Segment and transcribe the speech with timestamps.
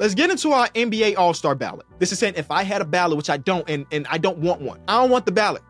[0.00, 1.84] Let's get into our NBA All Star ballot.
[1.98, 4.38] This is saying if I had a ballot, which I don't, and, and I don't
[4.38, 5.60] want one, I don't want the ballot.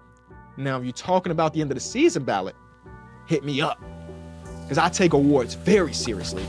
[0.56, 2.54] Now, if you're talking about the end of the season ballot,
[3.26, 3.82] hit me up
[4.62, 6.46] because I take awards very seriously.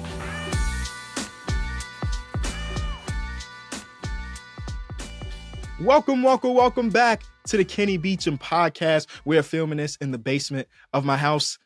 [5.80, 9.08] Welcome, welcome, welcome back to the Kenny Beecham podcast.
[9.26, 11.58] We're filming this in the basement of my house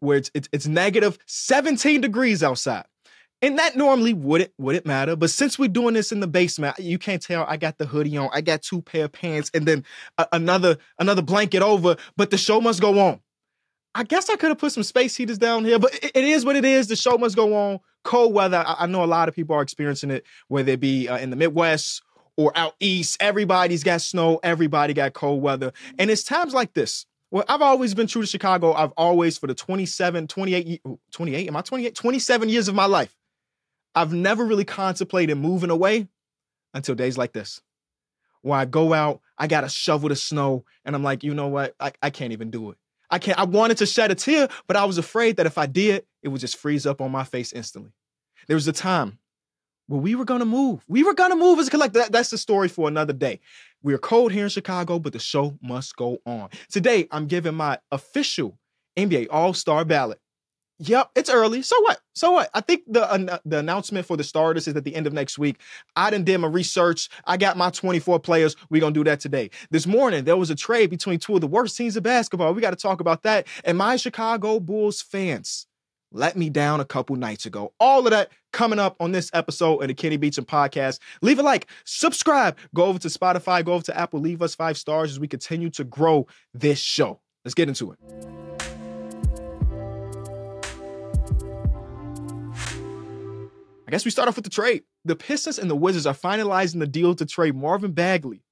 [0.00, 2.86] where it's, it's, it's negative 17 degrees outside.
[3.42, 6.96] And that normally wouldn't wouldn't matter, but since we're doing this in the basement, you
[6.96, 7.44] can't tell.
[7.48, 9.84] I got the hoodie on, I got two pair of pants, and then
[10.16, 11.96] a, another another blanket over.
[12.16, 13.20] But the show must go on.
[13.96, 16.44] I guess I could have put some space heaters down here, but it, it is
[16.44, 16.86] what it is.
[16.86, 17.80] The show must go on.
[18.04, 18.62] Cold weather.
[18.64, 21.30] I, I know a lot of people are experiencing it, whether it be uh, in
[21.30, 22.00] the Midwest
[22.36, 23.20] or out east.
[23.20, 24.38] Everybody's got snow.
[24.44, 28.28] Everybody got cold weather, and it's times like this well, I've always been true to
[28.28, 28.74] Chicago.
[28.74, 31.94] I've always, for the 27, 28, 28, am I 28?
[31.94, 33.16] 27 years of my life,
[33.94, 36.08] I've never really contemplated moving away
[36.74, 37.60] until days like this.
[38.42, 41.48] Where I go out, I got to shovel the snow, and I'm like, you know
[41.48, 41.74] what?
[41.78, 42.78] I, I can't even do it.
[43.12, 43.38] I can't.
[43.38, 46.28] I wanted to shed a tear, but I was afraid that if I did, it
[46.28, 47.92] would just freeze up on my face instantly.
[48.48, 49.18] There was a time
[49.86, 50.82] where we were gonna move.
[50.88, 52.02] We were gonna move as a collective.
[52.02, 53.40] That, that's the story for another day.
[53.82, 56.48] We're cold here in Chicago, but the show must go on.
[56.70, 58.58] Today, I'm giving my official
[58.96, 60.18] NBA All Star ballot.
[60.78, 61.62] Yep, it's early.
[61.62, 62.00] So what?
[62.14, 62.50] So what?
[62.54, 65.38] I think the uh, the announcement for the starters is at the end of next
[65.38, 65.60] week.
[65.94, 67.08] I didn't do my research.
[67.24, 68.56] I got my 24 players.
[68.68, 69.50] We're gonna do that today.
[69.70, 72.52] This morning there was a trade between two of the worst teams of basketball.
[72.52, 73.46] We got to talk about that.
[73.64, 75.66] And my Chicago Bulls fans
[76.12, 77.72] let me down a couple nights ago.
[77.80, 80.98] All of that coming up on this episode of the Kenny Beecham podcast.
[81.22, 84.76] Leave a like, subscribe, go over to Spotify, go over to Apple, leave us five
[84.76, 87.20] stars as we continue to grow this show.
[87.44, 88.61] Let's get into it.
[93.92, 94.84] Guess we start off with the trade.
[95.04, 98.42] The Pistons and the Wizards are finalizing the deal to trade Marvin Bagley.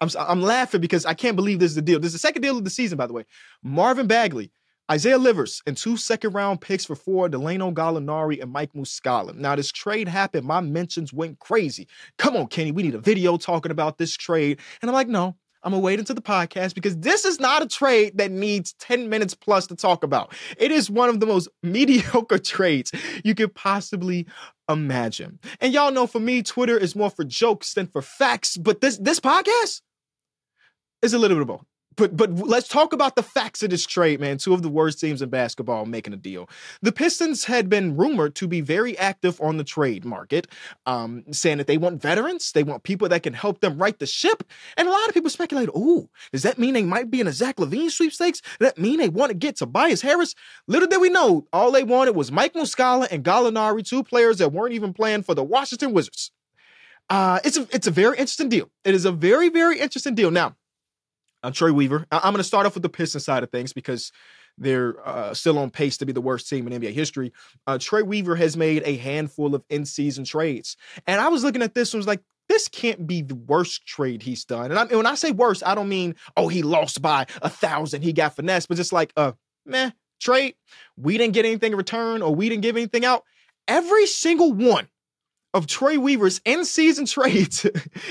[0.00, 2.00] I'm, I'm laughing because I can't believe this is the deal.
[2.00, 3.26] This is the second deal of the season, by the way.
[3.62, 4.50] Marvin Bagley
[4.90, 9.34] Isaiah Livers and two second round picks for four, Danilo Gallinari and Mike Muscala.
[9.34, 10.46] Now, this trade happened.
[10.46, 11.86] My mentions went crazy.
[12.16, 14.58] Come on, Kenny, we need a video talking about this trade.
[14.80, 17.68] And I'm like, no, I'm gonna wait until the podcast because this is not a
[17.68, 20.34] trade that needs 10 minutes plus to talk about.
[20.58, 22.92] It is one of the most mediocre trades
[23.24, 24.26] you could possibly
[24.72, 25.38] imagine.
[25.60, 28.96] And y'all know for me, Twitter is more for jokes than for facts, but this
[28.98, 29.82] this podcast
[31.02, 31.66] is a little bit of both
[31.96, 34.38] but but let's talk about the facts of this trade, man.
[34.38, 36.48] Two of the worst teams in basketball making a deal.
[36.80, 40.46] The Pistons had been rumored to be very active on the trade market,
[40.86, 44.06] um, saying that they want veterans, they want people that can help them right the
[44.06, 44.42] ship.
[44.76, 47.32] And a lot of people speculate, oh, does that mean they might be in a
[47.32, 48.40] Zach LaVine sweepstakes?
[48.40, 50.34] Does that mean they want to get Tobias Harris?
[50.66, 54.52] Little did we know, all they wanted was Mike Muscala and Gallinari, two players that
[54.52, 56.30] weren't even playing for the Washington Wizards.
[57.10, 58.70] Uh, it's a it's a very interesting deal.
[58.84, 60.30] It is a very very interesting deal.
[60.30, 60.56] Now
[61.42, 62.06] uh, Troy Weaver.
[62.10, 64.12] I- am going to start off with the Pistons side of things because
[64.58, 67.32] they're uh, still on pace to be the worst team in NBA history.
[67.66, 70.76] Uh, Weaver has made a handful of in-season trades,
[71.06, 74.22] and I was looking at this and was like, this can't be the worst trade
[74.22, 74.70] he's done.
[74.70, 77.48] And, I, and when I say worst, I don't mean oh he lost by a
[77.48, 79.32] thousand, he got finesse, but just like uh,
[79.64, 80.54] meh trade.
[80.96, 83.24] We didn't get anything in return, or we didn't give anything out.
[83.68, 84.88] Every single one
[85.54, 87.66] of Troy Weaver's in season trades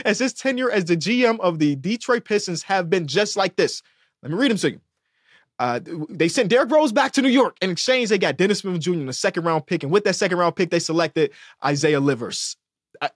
[0.06, 3.82] as his tenure as the GM of the Detroit Pistons have been just like this.
[4.22, 4.82] Let me read them to you.
[5.60, 5.80] Uh,
[6.10, 7.56] they sent Derrick Rose back to New York.
[7.62, 8.94] In exchange, they got Dennis Smith Jr.
[8.94, 9.84] in the second round pick.
[9.84, 11.32] And with that second round pick, they selected
[11.64, 12.58] Isaiah Livers.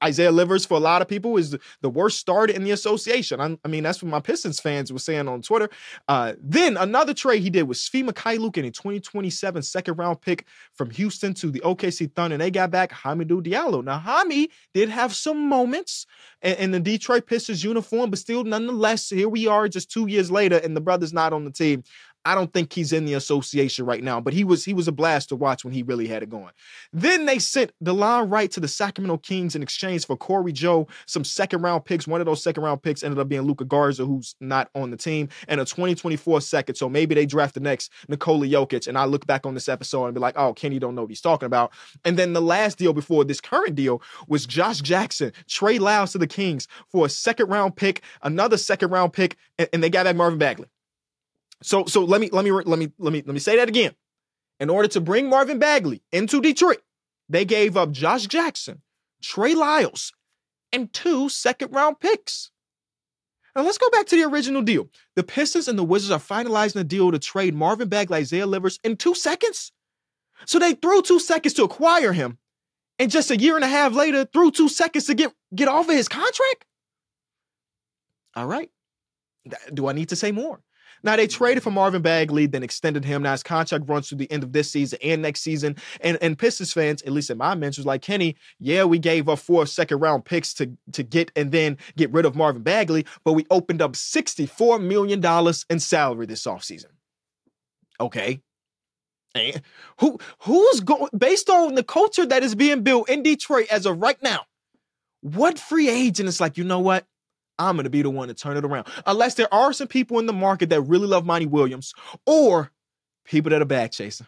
[0.03, 3.39] Isaiah Livers for a lot of people is the worst start in the association.
[3.39, 5.69] I, I mean, that's what my Pistons fans were saying on Twitter.
[6.07, 10.45] Uh, then another trade he did was Svi Mykhailiuk in a 2027 second round pick
[10.73, 13.83] from Houston to the OKC Thunder, and they got back Hamidou Diallo.
[13.83, 16.05] Now, Hami did have some moments
[16.41, 20.31] in, in the Detroit Pistons uniform, but still, nonetheless, here we are just two years
[20.31, 21.83] later, and the brother's not on the team.
[22.25, 24.91] I don't think he's in the association right now, but he was he was a
[24.91, 26.51] blast to watch when he really had it going.
[26.91, 31.23] Then they sent Delon Wright to the Sacramento Kings in exchange for Corey Joe, some
[31.23, 32.07] second round picks.
[32.07, 34.97] One of those second round picks ended up being Luka Garza, who's not on the
[34.97, 36.75] team, and a 2024 second.
[36.75, 38.87] So maybe they draft the next Nikola Jokic.
[38.87, 41.11] And I look back on this episode and be like, oh, Kenny don't know what
[41.11, 41.73] he's talking about.
[42.03, 46.17] And then the last deal before this current deal was Josh Jackson, Trey Lyles to
[46.17, 50.05] the Kings for a second round pick, another second round pick, and, and they got
[50.05, 50.67] back Marvin Bagley.
[51.61, 53.93] So so let me let me let me let me let me say that again.
[54.59, 56.81] In order to bring Marvin Bagley into Detroit,
[57.27, 58.81] they gave up Josh Jackson,
[59.21, 60.13] Trey Lyles,
[60.71, 62.51] and two second round picks.
[63.55, 64.89] Now let's go back to the original deal.
[65.15, 68.79] The Pistons and the Wizards are finalizing a deal to trade Marvin Bagley, Isaiah Livers
[68.83, 69.71] in two seconds.
[70.45, 72.37] So they threw two seconds to acquire him,
[72.99, 75.87] and just a year and a half later threw two seconds to get get off
[75.87, 76.65] of his contract?
[78.35, 78.69] All right.
[79.73, 80.61] Do I need to say more?
[81.05, 83.21] Now they traded for Marvin Bagley, then extended him.
[83.21, 85.75] Now his contract runs through the end of this season and next season.
[86.01, 89.37] And and Pistons fans, at least in my mentions, like Kenny, yeah, we gave up
[89.37, 93.33] four second round picks to to get and then get rid of Marvin Bagley, but
[93.33, 95.23] we opened up $64 million
[95.69, 96.87] in salary this offseason.
[97.99, 98.41] Okay.
[99.35, 99.61] And
[99.99, 104.01] who who's going based on the culture that is being built in Detroit as of
[104.01, 104.45] right now?
[105.21, 107.05] What free agent is like, you know what?
[107.57, 108.87] I'm going to be the one to turn it around.
[109.05, 111.93] Unless there are some people in the market that really love Monty Williams
[112.25, 112.71] or
[113.25, 114.27] people that are back chasing.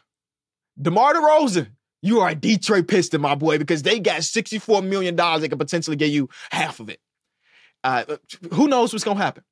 [0.81, 1.67] DeMar DeRozan,
[2.01, 5.15] you are a Detroit Piston, my boy, because they got $64 million.
[5.15, 6.99] They could potentially get you half of it.
[7.83, 8.17] Uh,
[8.53, 9.43] who knows what's going to happen?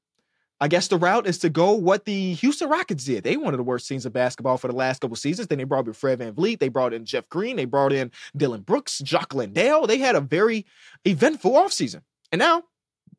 [0.61, 3.23] I guess the route is to go what the Houston Rockets did.
[3.23, 5.47] They one of the worst teams of basketball for the last couple seasons.
[5.47, 6.59] Then they brought in Fred VanVleet.
[6.59, 7.57] They brought in Jeff Green.
[7.57, 9.85] They brought in Dillon Brooks, Jock Landale.
[9.85, 10.65] They had a very
[11.03, 12.03] eventful offseason.
[12.31, 12.63] And now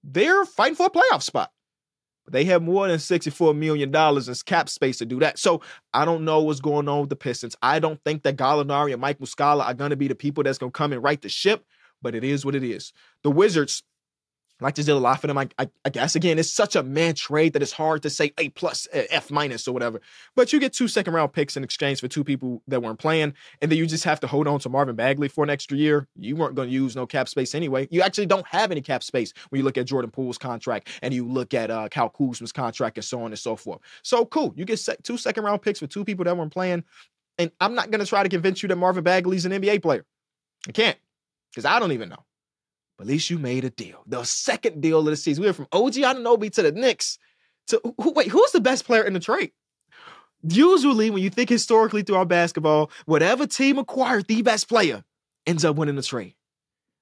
[0.06, 1.50] they're fighting for a playoff spot.
[2.28, 5.38] They have more than $64 million in cap space to do that.
[5.38, 5.62] So
[5.92, 7.54] I don't know what's going on with the Pistons.
[7.62, 10.58] I don't think that Gallinari and Mike Muscala are going to be the people that's
[10.58, 11.64] going to come and right the ship,
[12.02, 12.92] but it is what it is.
[13.22, 13.84] The Wizards,
[14.60, 15.36] like just did a lot for them.
[15.36, 18.32] I, I, I, guess again, it's such a man trade that it's hard to say
[18.38, 20.00] A plus, F minus, or whatever.
[20.34, 23.34] But you get two second round picks in exchange for two people that weren't playing,
[23.60, 26.08] and then you just have to hold on to Marvin Bagley for an extra year.
[26.16, 27.86] You weren't going to use no cap space anyway.
[27.90, 31.12] You actually don't have any cap space when you look at Jordan Poole's contract and
[31.12, 33.80] you look at uh, Kyle Kuzma's contract and so on and so forth.
[34.02, 36.84] So cool, you get two second round picks for two people that weren't playing,
[37.38, 40.06] and I'm not going to try to convince you that Marvin Bagley's an NBA player.
[40.66, 40.96] I can't
[41.50, 42.24] because I don't even know.
[42.96, 44.02] But at least you made a deal.
[44.06, 45.42] The second deal of the season.
[45.42, 47.18] We went from OG Anunoby to the Knicks.
[47.68, 49.52] To who, wait, who's the best player in the trade?
[50.42, 55.02] Usually, when you think historically throughout basketball, whatever team acquired the best player
[55.46, 56.34] ends up winning the trade.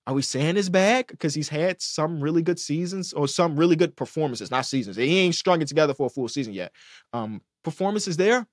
[0.06, 3.76] Are we saying his bad because he's had some really good seasons or some really
[3.76, 4.96] good performances, not seasons?
[4.96, 6.72] He ain't strung it together for a full season yet.
[7.12, 8.46] Um, performances there,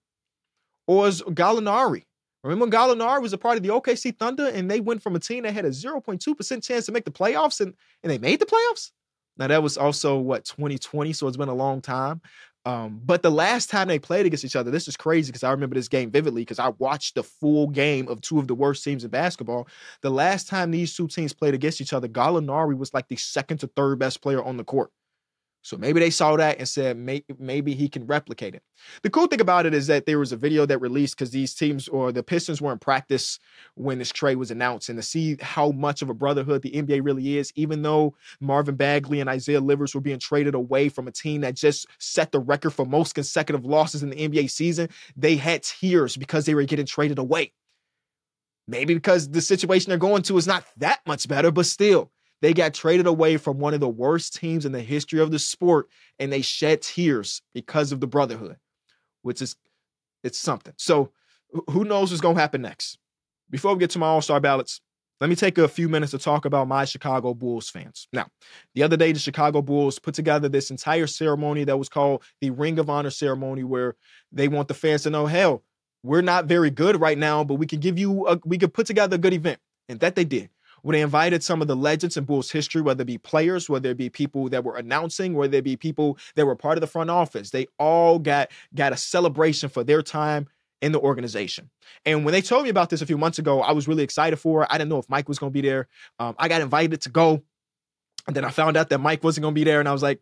[0.88, 2.04] or is Gallinari
[2.44, 5.20] Remember when Gallinari was a part of the OKC Thunder and they went from a
[5.20, 7.74] team that had a 0.2% chance to make the playoffs and,
[8.04, 8.92] and they made the playoffs?
[9.38, 12.22] Now, that was also, what, 2020, so it's been a long time.
[12.64, 15.52] Um, but the last time they played against each other, this is crazy because I
[15.52, 18.84] remember this game vividly because I watched the full game of two of the worst
[18.84, 19.68] teams in basketball.
[20.02, 23.60] The last time these two teams played against each other, Gallinari was like the second
[23.60, 24.92] to third best player on the court.
[25.64, 28.64] So maybe they saw that and said maybe, he can replicate it.
[29.04, 31.54] The cool thing about it is that there was a video that released because these
[31.54, 33.38] teams or the Pistons were in practice
[33.76, 37.02] when this trade was announced, and to see how much of a brotherhood the NBA
[37.04, 41.12] really is, even though Marvin Bagley and Isaiah Livers were being traded away from a
[41.12, 45.36] team that just set the record for most consecutive losses in the NBA season, they
[45.36, 47.54] had tears because they were getting traded away.
[48.68, 52.10] Maybe because the situation they're going to is not that much better, but still
[52.42, 55.40] they got traded away from one of the worst teams in the history of the
[55.40, 55.88] sport,
[56.20, 58.58] and they shed tears because of the brotherhood,
[59.22, 59.56] which is
[60.24, 60.74] it's something.
[60.78, 61.12] So
[61.70, 62.98] who knows what's gonna happen next?
[63.50, 64.82] Before we get to my all-star ballots,
[65.20, 68.08] let me take a few minutes to talk about my Chicago Bulls fans.
[68.12, 68.28] Now,
[68.74, 72.50] the other day, the Chicago Bulls put together this entire ceremony that was called the
[72.50, 73.96] Ring of Honor ceremony, where
[74.32, 75.64] they want the fans to know, hell,
[76.02, 78.88] we're not very good right now, but we can give you, a, we could put
[78.88, 79.60] together a good event.
[79.90, 80.50] And that they did
[80.82, 83.90] when they invited some of the legends in Bulls history, whether it be players, whether
[83.90, 86.88] it be people that were announcing, whether it be people that were part of the
[86.88, 90.48] front office, they all got got a celebration for their time
[90.82, 91.70] in the organization.
[92.06, 94.38] And when they told me about this a few months ago, I was really excited
[94.38, 94.70] for it.
[94.72, 95.88] I didn't know if Mike was going to be there.
[96.20, 97.44] Um, I got invited to go.
[98.28, 99.80] And then I found out that Mike wasn't going to be there.
[99.80, 100.22] And I was like,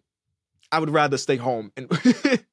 [0.72, 1.72] I would rather stay home.
[1.76, 1.90] And,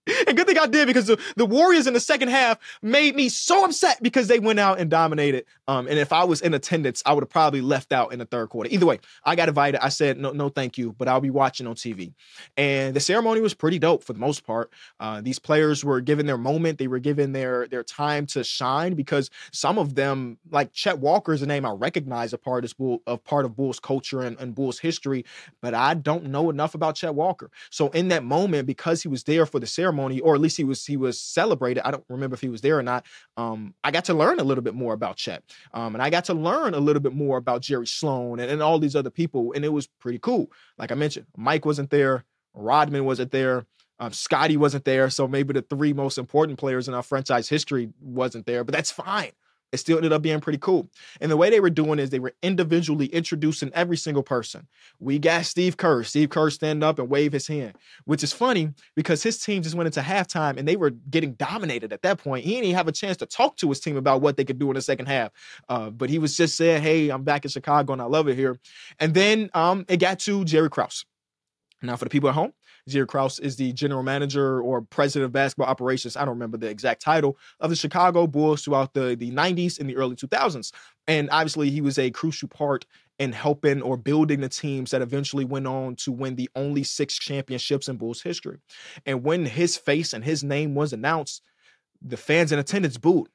[0.56, 4.02] good I did because the, the Warriors in the second half made me so upset
[4.02, 5.44] because they went out and dominated.
[5.68, 8.24] Um, and if I was in attendance, I would have probably left out in the
[8.24, 8.70] third quarter.
[8.72, 9.84] Either way, I got invited.
[9.84, 12.14] I said, no, no, thank you, but I'll be watching on TV.
[12.56, 14.72] And the ceremony was pretty dope for the most part.
[15.00, 16.78] Uh, these players were given their moment.
[16.78, 21.32] They were given their, their time to shine because some of them, like Chet Walker
[21.32, 24.38] is a name I recognize a part of, Bull, of part of Bulls culture and,
[24.38, 25.24] and Bulls history,
[25.60, 27.50] but I don't know enough about Chet Walker.
[27.70, 30.64] So in that moment because he was there for the ceremony or at least he
[30.64, 33.06] was he was celebrated i don't remember if he was there or not
[33.38, 36.26] um, i got to learn a little bit more about chet um, and i got
[36.26, 39.52] to learn a little bit more about jerry sloan and, and all these other people
[39.54, 42.24] and it was pretty cool like i mentioned mike wasn't there
[42.54, 43.64] rodman wasn't there
[43.98, 47.88] um, Scottie wasn't there, so maybe the three most important players in our franchise history
[47.98, 49.32] wasn't there, but that's fine.
[49.72, 50.88] It still ended up being pretty cool.
[51.20, 54.66] And the way they were doing is they were individually introducing every single person.
[55.00, 56.04] We got Steve Kerr.
[56.04, 59.74] Steve Kerr stand up and wave his hand, which is funny because his team just
[59.74, 62.44] went into halftime and they were getting dominated at that point.
[62.44, 64.58] He didn't even have a chance to talk to his team about what they could
[64.58, 65.32] do in the second half.
[65.68, 68.36] Uh, but he was just saying, "Hey, I'm back in Chicago and I love it
[68.36, 68.58] here."
[69.00, 71.04] And then um, it got to Jerry Krause.
[71.82, 72.52] Now, for the people at home,
[72.88, 76.16] Jerry Krause is the general manager or president of basketball operations.
[76.16, 79.90] I don't remember the exact title of the Chicago Bulls throughout the, the 90s and
[79.90, 80.72] the early 2000s.
[81.08, 82.86] And obviously, he was a crucial part
[83.18, 87.18] in helping or building the teams that eventually went on to win the only six
[87.18, 88.58] championships in Bulls history.
[89.04, 91.42] And when his face and his name was announced,
[92.02, 93.28] the fans in attendance booed.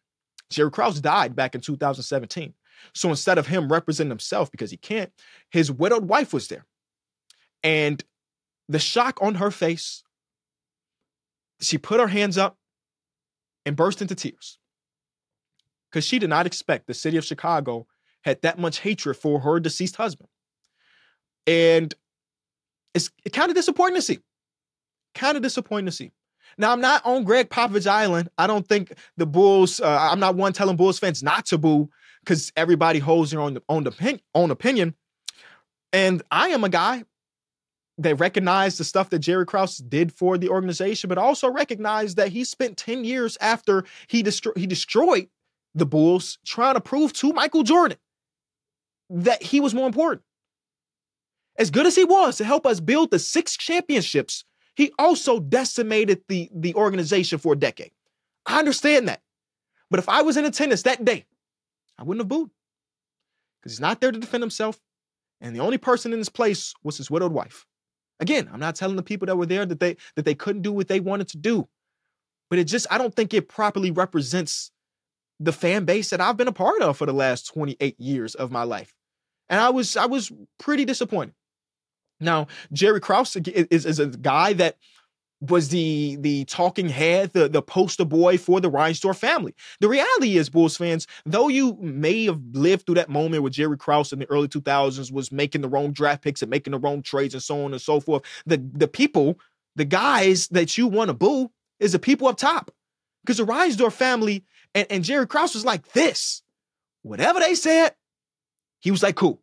[0.50, 2.53] Jerry Krause died back in 2017.
[2.93, 5.12] So instead of him representing himself because he can't,
[5.50, 6.65] his widowed wife was there.
[7.63, 8.03] And
[8.71, 10.03] the shock on her face,
[11.59, 12.57] she put her hands up
[13.65, 14.57] and burst into tears
[15.89, 17.85] because she did not expect the city of Chicago
[18.21, 20.29] had that much hatred for her deceased husband.
[21.45, 21.93] And
[22.93, 24.19] it's kind of disappointing to see.
[25.15, 26.11] Kind of disappointing to see.
[26.57, 28.29] Now, I'm not on Gregg Popovich Island.
[28.37, 31.89] I don't think the Bulls, uh, I'm not one telling Bulls fans not to boo
[32.23, 33.87] because everybody holds their own, own,
[34.35, 34.95] own opinion.
[35.91, 37.03] And I am a guy
[38.03, 42.29] they recognize the stuff that Jerry Krause did for the organization, but also recognize that
[42.29, 45.27] he spent 10 years after he, destro- he destroyed
[45.75, 47.98] the Bulls trying to prove to Michael Jordan
[49.10, 50.24] that he was more important.
[51.58, 56.24] As good as he was to help us build the six championships, he also decimated
[56.27, 57.91] the, the organization for a decade.
[58.46, 59.22] I understand that.
[59.89, 61.25] But if I was in attendance that day,
[61.98, 62.50] I wouldn't have booed
[63.60, 64.79] because he's not there to defend himself.
[65.41, 67.65] And the only person in his place was his widowed wife.
[68.21, 70.71] Again, I'm not telling the people that were there that they that they couldn't do
[70.71, 71.67] what they wanted to do.
[72.49, 74.71] But it just I don't think it properly represents
[75.39, 78.51] the fan base that I've been a part of for the last 28 years of
[78.51, 78.93] my life.
[79.49, 81.33] And I was I was pretty disappointed.
[82.19, 84.77] Now, Jerry Krause is, is a guy that
[85.41, 89.55] was the the talking head, the, the poster boy for the Reinsdorf family.
[89.79, 93.77] The reality is, Bulls fans, though you may have lived through that moment where Jerry
[93.77, 97.01] Krause in the early 2000s was making the wrong draft picks and making the wrong
[97.01, 99.39] trades and so on and so forth, the, the people,
[99.75, 102.71] the guys that you want to boo is the people up top.
[103.24, 106.41] Because the Reinsdorf family and, and Jerry Krause was like this.
[107.03, 107.95] Whatever they said,
[108.79, 109.41] he was like, cool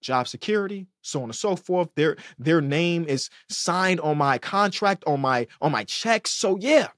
[0.00, 1.88] job security, so on and so forth.
[1.96, 6.30] Their their name is signed on my contract, on my on my checks.
[6.32, 6.88] So yeah.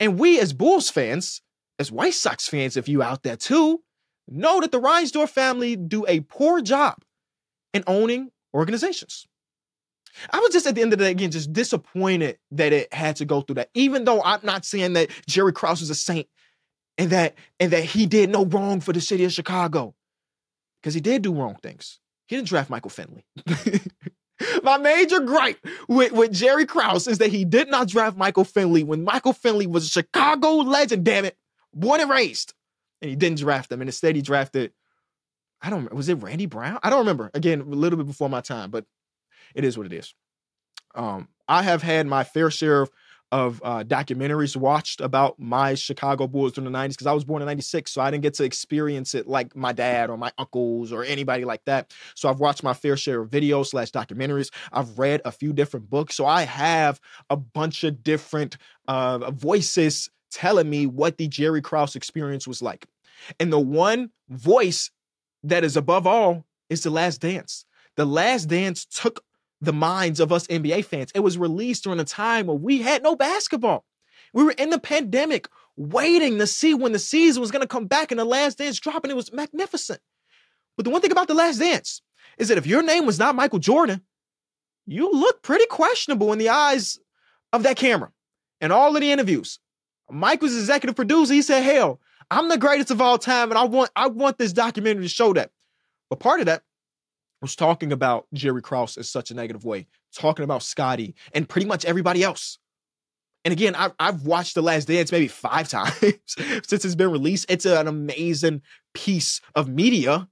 [0.00, 1.42] And we as Bulls fans,
[1.78, 3.82] as White Sox fans, if you out there too,
[4.28, 6.96] know that the Reinsdorf family do a poor job
[7.74, 9.26] in owning organizations.
[10.32, 13.16] I was just at the end of the day, again, just disappointed that it had
[13.16, 13.70] to go through that.
[13.74, 16.26] Even though I'm not saying that Jerry Krause is a saint
[16.96, 19.94] and that and that he did no wrong for the city of Chicago
[20.80, 22.00] because he did do wrong things.
[22.26, 23.24] He didn't draft Michael Finley.
[24.62, 25.58] My major gripe
[25.88, 29.66] with, with Jerry Krause is that he did not draft Michael Finley when Michael Finley
[29.66, 31.36] was a Chicago legend, damn it,
[31.74, 32.54] born and raised.
[33.02, 33.80] And he didn't draft him.
[33.80, 34.72] And instead, he drafted,
[35.60, 36.78] I don't was it Randy Brown?
[36.82, 37.30] I don't remember.
[37.34, 38.84] Again, a little bit before my time, but
[39.54, 40.14] it is what it is.
[40.94, 42.90] Um, I have had my fair share of
[43.30, 47.42] of uh, documentaries watched about my Chicago Bulls during the 90s because I was born
[47.42, 47.90] in 96.
[47.90, 51.44] So I didn't get to experience it like my dad or my uncles or anybody
[51.44, 51.92] like that.
[52.14, 54.50] So I've watched my fair share of videos slash documentaries.
[54.72, 56.14] I've read a few different books.
[56.14, 58.56] So I have a bunch of different
[58.86, 62.86] uh, voices telling me what the Jerry Krause experience was like.
[63.38, 64.90] And the one voice
[65.42, 67.64] that is above all is The Last Dance.
[67.96, 69.24] The Last Dance took
[69.60, 71.10] the minds of us NBA fans.
[71.14, 73.84] It was released during a time where we had no basketball.
[74.32, 77.86] We were in the pandemic, waiting to see when the season was going to come
[77.86, 80.00] back and the last dance drop, and it was magnificent.
[80.76, 82.02] But the one thing about the last dance
[82.36, 84.02] is that if your name was not Michael Jordan,
[84.86, 86.98] you look pretty questionable in the eyes
[87.52, 88.10] of that camera.
[88.60, 89.58] And all of the interviews,
[90.10, 91.34] Mike was executive producer.
[91.34, 92.00] He said, Hell,
[92.30, 95.32] I'm the greatest of all time, and I want I want this documentary to show
[95.34, 95.50] that.
[96.10, 96.62] But part of that
[97.40, 101.66] was talking about Jerry Krause in such a negative way, talking about Scottie and pretty
[101.66, 102.58] much everybody else.
[103.44, 105.94] And again, I've, I've watched The Last Dance maybe five times
[106.36, 107.46] since it's been released.
[107.48, 108.62] It's an amazing
[108.94, 110.28] piece of media,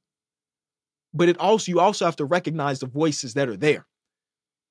[1.15, 3.87] but it also you also have to recognize the voices that are there.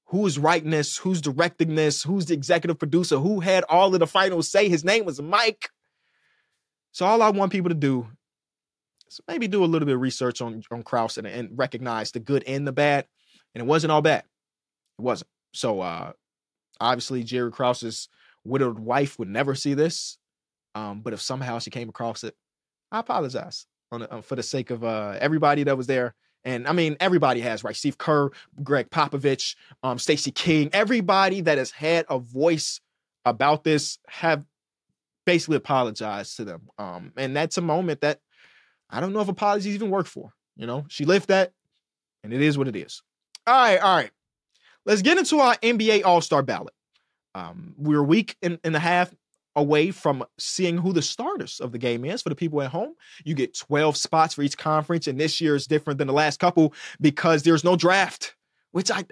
[0.10, 0.98] Who's writing this?
[0.98, 2.04] Who's directing this?
[2.04, 3.18] Who's the executive producer?
[3.18, 4.70] Who had all of the final say?
[4.70, 5.70] His name was Mike.
[6.92, 8.08] So all I want people to do
[9.16, 12.20] so maybe do a little bit of research on on Krause and, and recognize the
[12.20, 13.08] good and the bad.
[13.54, 14.26] And it wasn't all bad.
[15.00, 15.30] It wasn't.
[15.54, 16.12] So uh
[16.82, 18.10] obviously Jerry Krause's
[18.44, 20.18] widowed wife would never see this.
[20.76, 22.36] Um, but if somehow she came across it,
[22.92, 26.14] I apologize on uh, for the sake of uh, everybody that was there.
[26.44, 27.76] And I mean, everybody has, right?
[27.76, 28.32] Steve Kerr,
[28.62, 32.82] Gregg Popovich, um, Stacey King, everybody that has had a voice
[33.24, 34.44] about this have
[35.26, 36.70] basically apologized to them.
[36.78, 38.20] Um, and that's a moment that
[38.90, 40.34] I don't know if apologies even work for.
[40.56, 41.52] You know, she lived that,
[42.24, 43.02] and it is what it is.
[43.48, 44.12] All right, all right.
[44.86, 46.74] Let's get into our NBA All Star ballot.
[47.34, 49.14] Um, we're a week and, and a half
[49.56, 52.94] away from seeing who the starters of the game is for the people at home.
[53.24, 56.40] You get 12 spots for each conference, and this year is different than the last
[56.40, 58.36] couple because there's no draft,
[58.72, 59.06] which I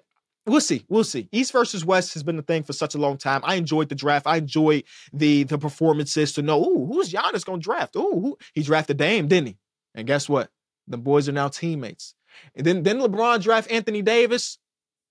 [0.45, 0.85] we'll see.
[0.89, 1.29] We'll see.
[1.31, 3.41] East versus West has been the thing for such a long time.
[3.43, 4.27] I enjoyed the draft.
[4.27, 7.95] I enjoyed the the performances to know, ooh, who's Giannis gonna draft?
[7.95, 8.37] Ooh, who?
[8.53, 9.57] he drafted Dame, didn't he?
[9.95, 10.49] And guess what?
[10.87, 12.15] The boys are now teammates.
[12.55, 14.57] And then then LeBron draft Anthony Davis.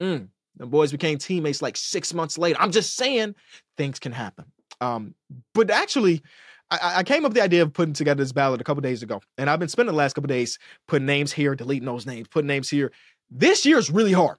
[0.03, 2.61] Mm, the boys became teammates like six months later.
[2.61, 3.35] I'm just saying
[3.77, 4.47] things can happen.
[4.81, 5.15] Um,
[5.55, 6.23] but actually,
[6.71, 9.03] I, I, came up with the idea of putting together this ballot a couple days
[9.03, 10.59] ago, and I've been spending the last couple days
[10.89, 12.91] putting names here, deleting those names, putting names here.
[13.31, 14.39] This year is really hard,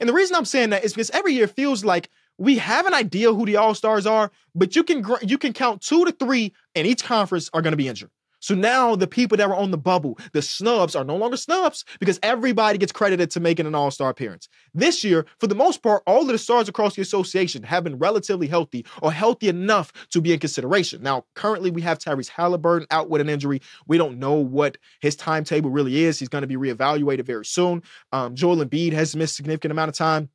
[0.00, 2.94] and the reason I'm saying that is because every year feels like we have an
[2.94, 6.52] idea who the all stars are, but you can you can count two to three,
[6.74, 8.10] and each conference are going to be injured.
[8.46, 11.84] So now the people that were on the bubble, the snubs, are no longer snubs
[11.98, 14.48] because everybody gets credited to making an all star appearance.
[14.72, 17.98] This year, for the most part, all of the stars across the association have been
[17.98, 21.02] relatively healthy or healthy enough to be in consideration.
[21.02, 23.62] Now, currently, we have Tyrese Halliburton out with an injury.
[23.88, 26.20] We don't know what his timetable really is.
[26.20, 27.82] He's going to be reevaluated very soon.
[28.12, 30.30] Um, Joel Embiid has missed a significant amount of time.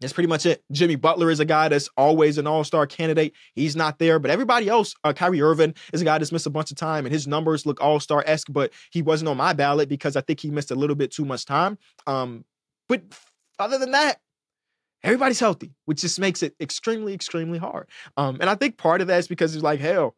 [0.00, 0.64] That's pretty much it.
[0.72, 3.34] Jimmy Butler is a guy that's always an all-star candidate.
[3.54, 6.50] He's not there, but everybody else, uh, Kyrie Irving is a guy that's missed a
[6.50, 8.48] bunch of time, and his numbers look all-star esque.
[8.50, 11.24] But he wasn't on my ballot because I think he missed a little bit too
[11.24, 11.76] much time.
[12.06, 12.44] Um,
[12.88, 13.02] but
[13.58, 14.20] other than that,
[15.02, 17.88] everybody's healthy, which just makes it extremely, extremely hard.
[18.16, 20.16] Um, and I think part of that is because it's like, hell,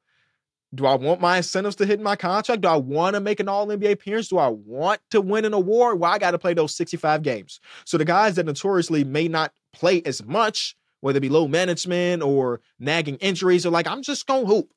[0.75, 2.63] do I want my incentives to hit my contract?
[2.63, 4.29] Do I want to make an all NBA appearance?
[4.29, 6.01] Do I want to win an award?
[6.01, 7.61] Well, I got to play those 65 games.
[7.85, 12.23] So the guys that notoriously may not play as much, whether it be load management
[12.23, 14.73] or nagging injuries, or like, I'm just going to hoop.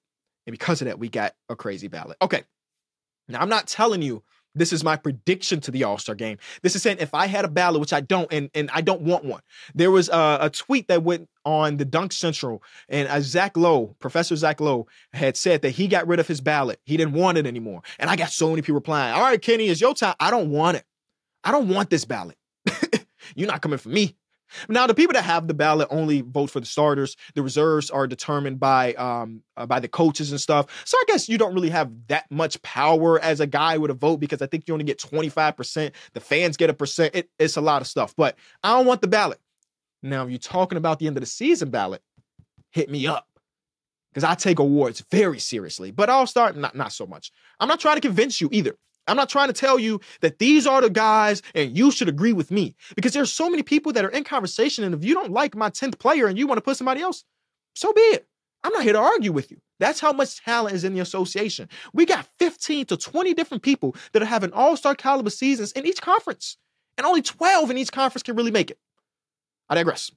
[0.46, 2.18] And because of that, we got a crazy ballot.
[2.22, 2.44] Okay.
[3.28, 4.24] Now, I'm not telling you
[4.56, 6.38] this is my prediction to the All Star game.
[6.62, 9.02] This is saying if I had a ballot, which I don't, and, and I don't
[9.02, 9.42] want one.
[9.76, 13.96] There was a, a tweet that went on the Dunk Central, and uh, Zach Lowe,
[14.00, 16.80] Professor Zach Lowe, had said that he got rid of his ballot.
[16.86, 17.82] He didn't want it anymore.
[18.00, 20.16] And I got so many people replying, All right, Kenny, it's your time.
[20.20, 20.86] I don't want it.
[21.44, 22.38] I don't want this ballot.
[23.36, 24.16] You're not coming for me.
[24.70, 27.16] Now, the people that have the ballot only vote for the starters.
[27.34, 30.68] The reserves are determined by um uh, by the coaches and stuff.
[30.86, 33.96] So I guess you don't really have that much power as a guy with a
[33.96, 35.92] vote because I think you only get 25%.
[36.14, 37.16] The fans get a percent.
[37.16, 38.14] It, it's a lot of stuff.
[38.16, 39.40] But I don't want the ballot.
[40.04, 42.02] Now, if you're talking about the end of the season ballot,
[42.72, 43.28] hit me up.
[44.14, 45.92] Because I take awards very seriously.
[45.92, 47.32] But I'll start not, not so much.
[47.60, 48.78] I'm not trying to convince you either.
[49.08, 52.34] I'm not trying to tell you that these are the guys and you should agree
[52.34, 54.84] with me because there's so many people that are in conversation.
[54.84, 57.24] And if you don't like my 10th player and you want to put somebody else,
[57.76, 58.28] so be it.
[58.64, 59.58] I'm not here to argue with you.
[59.80, 61.70] That's how much talent is in the association.
[61.94, 65.86] We got 15 to 20 different people that are having all star caliber seasons in
[65.86, 66.58] each conference,
[66.98, 68.80] and only 12 in each conference can really make it.
[69.70, 70.12] I digress.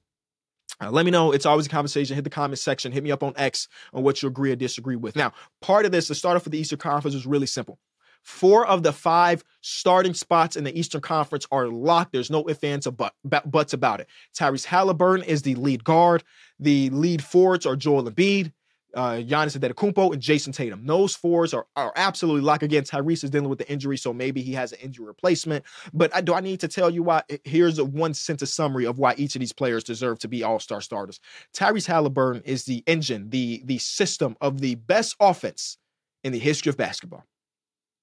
[0.81, 1.31] Uh, let me know.
[1.31, 2.15] It's always a conversation.
[2.15, 2.91] Hit the comment section.
[2.91, 5.15] Hit me up on X on what you agree or disagree with.
[5.15, 7.77] Now, part of this, the starter for the Eastern Conference is really simple.
[8.23, 12.11] Four of the five starting spots in the Eastern Conference are locked.
[12.11, 14.07] There's no ifs, ands, or but, buts about it.
[14.37, 16.23] Tyrese Halliburton is the lead guard.
[16.59, 18.51] The lead forwards are Joel Embiid,
[18.95, 20.85] uh, Giannis Antetokounmpo, and Jayson Tatum.
[20.85, 22.63] Those fours are, are absolutely locked.
[22.63, 25.65] Again, Tyrese is dealing with the injury, so maybe he has an injury replacement.
[25.93, 27.23] But I, do I need to tell you why?
[27.43, 30.59] Here's a one sentence summary of why each of these players deserve to be all
[30.59, 31.19] star starters.
[31.53, 35.77] Tyrese Halliburton is the engine, the the system of the best offense
[36.23, 37.25] in the history of basketball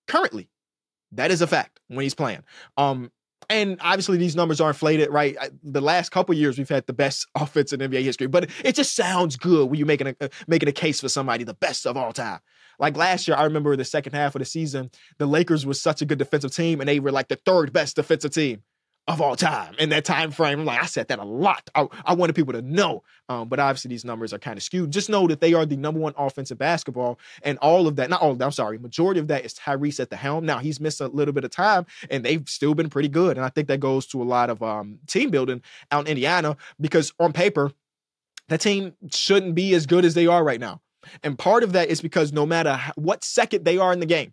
[0.07, 0.49] currently.
[1.13, 2.43] That is a fact when he's playing.
[2.77, 3.11] Um,
[3.49, 5.37] and obviously these numbers are inflated, right?
[5.63, 8.97] The last couple years we've had the best offense in NBA history, but it just
[8.97, 11.97] sounds good when you're making a uh, making a case for somebody the best of
[11.97, 12.41] all time.
[12.79, 16.03] Like last year, I remember the second half of the season, the Lakers was such
[16.03, 18.63] a good defensive team, and they were like the third best defensive team
[19.09, 20.65] of all time in that time frame.
[20.65, 21.71] Like I said that a lot.
[21.75, 23.05] I, I wanted people to know.
[23.29, 24.91] Um, but obviously these numbers are kind of skewed.
[24.91, 27.19] Just know that they are the number one offensive basketball.
[27.43, 30.01] And all of that, not all of that, I'm sorry, majority of that is Tyrese
[30.01, 30.45] at the helm.
[30.45, 33.37] Now he's missed a little bit of time and they've still been pretty good.
[33.37, 36.57] And I think that goes to a lot of um, team building out in Indiana
[36.81, 37.71] because on paper,
[38.49, 40.81] that team shouldn't be as good as they are right now.
[41.23, 44.33] And part of that is because no matter what second they are in the game,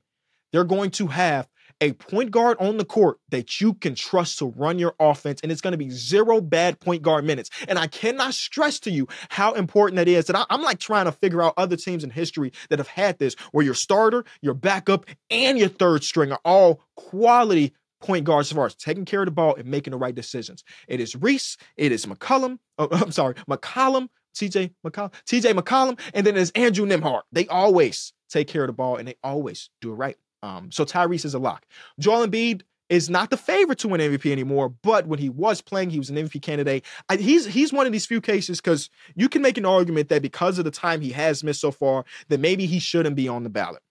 [0.52, 1.48] they're going to have
[1.82, 5.52] a point guard on the court that you can trust to run your offense, and
[5.52, 7.50] it's going to be zero bad point guard minutes.
[7.68, 10.26] And I cannot stress to you how important that is.
[10.26, 13.20] That I, am like trying to figure out other teams in history that have had
[13.20, 18.52] this, where your starter, your backup, and your third string are all quality point guards
[18.52, 20.64] as far as taking care of the ball and making the right decisions.
[20.88, 26.26] It is Reese, it is McCollum, oh, I'm sorry, McCollum, TJ McConnell, TJ McConnell, and
[26.26, 27.22] then there's Andrew Nembhard.
[27.32, 30.18] They always take care of the ball and they always do it right.
[30.44, 31.66] Um, so Tyrese is a lock.
[32.00, 35.90] Joel Embiid is not the favorite to win MVP anymore, but when he was playing,
[35.90, 36.86] he was an MVP candidate.
[37.10, 40.22] I, he's he's one of these few cases because you can make an argument that
[40.22, 43.44] because of the time he has missed so far, that maybe he shouldn't be on
[43.44, 43.82] the ballot.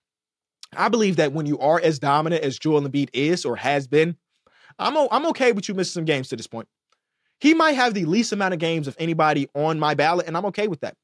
[0.77, 4.17] I believe that when you are as dominant as Joel Embiid is or has been,
[4.79, 6.69] I'm o- I'm okay with you missing some games to this point.
[7.41, 10.47] He might have the least amount of games of anybody on my ballot, and I'm
[10.47, 10.97] okay with that.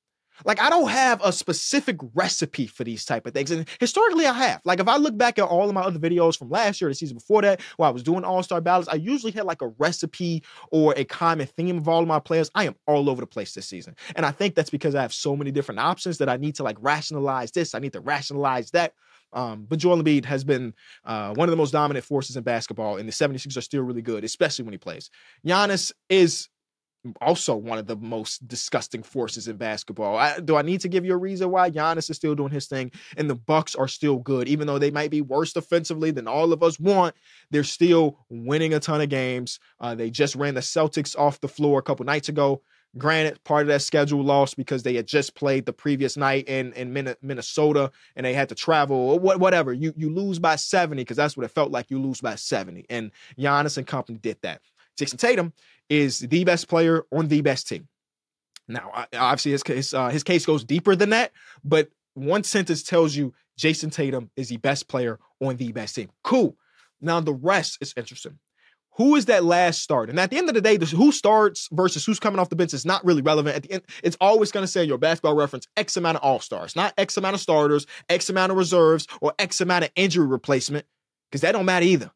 [0.44, 3.50] Like I don't have a specific recipe for these type of things.
[3.50, 4.60] And historically I have.
[4.64, 6.94] Like if I look back at all of my other videos from last year, the
[6.94, 10.42] season before that, where I was doing all-star ballots, I usually had like a recipe
[10.70, 12.50] or a common theme of all of my players.
[12.54, 13.96] I am all over the place this season.
[14.16, 16.62] And I think that's because I have so many different options that I need to
[16.62, 18.94] like rationalize this, I need to rationalize that.
[19.32, 20.74] Um, but Joel Embiid has been
[21.04, 24.02] uh, one of the most dominant forces in basketball, and the 76ers are still really
[24.02, 25.10] good, especially when he plays.
[25.46, 26.48] Giannis is
[27.20, 30.16] also one of the most disgusting forces in basketball.
[30.16, 32.66] I, do I need to give you a reason why Giannis is still doing his
[32.66, 36.28] thing and the Bucks are still good, even though they might be worse defensively than
[36.28, 37.14] all of us want?
[37.50, 39.58] They're still winning a ton of games.
[39.80, 42.62] Uh, they just ran the Celtics off the floor a couple nights ago.
[42.96, 46.72] Granted, part of that schedule lost because they had just played the previous night in
[46.72, 49.74] in Minnesota and they had to travel or whatever.
[49.74, 51.90] You you lose by 70 because that's what it felt like.
[51.90, 54.62] You lose by 70, and Giannis and company did that.
[54.98, 55.52] Jayson Tatum
[55.88, 57.88] is the best player on the best team.
[58.66, 61.32] Now, obviously, his case uh, his case goes deeper than that,
[61.64, 66.10] but one sentence tells you Jayson Tatum is the best player on the best team.
[66.22, 66.56] Cool.
[67.00, 68.38] Now the rest is interesting.
[68.96, 70.10] Who is that last start?
[70.10, 72.74] And at the end of the day, who starts versus who's coming off the bench
[72.74, 73.54] is not really relevant.
[73.54, 76.40] At the end, it's always going to say your basketball reference X amount of all
[76.40, 80.26] stars, not X amount of starters, X amount of reserves, or X amount of injury
[80.26, 80.84] replacement,
[81.30, 82.10] because that don't matter either.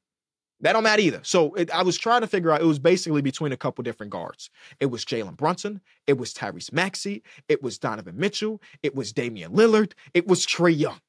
[0.63, 1.21] That don't matter either.
[1.25, 2.61] So it, I was trying to figure out.
[2.61, 4.49] It was basically between a couple different guards.
[4.81, 5.81] It was Jalen Brunson.
[6.07, 7.23] It was Tyrese Maxey.
[7.49, 8.63] It was Donovan Mitchell.
[8.83, 9.93] It was Damian Lillard.
[10.15, 11.01] It was Trae Young.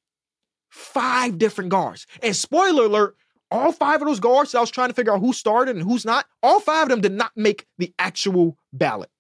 [0.70, 2.08] Five different guards.
[2.24, 3.16] And spoiler alert,
[3.52, 6.04] all five of those guards I was trying to figure out who started and who's
[6.04, 9.12] not, all five of them did not make the actual ballot.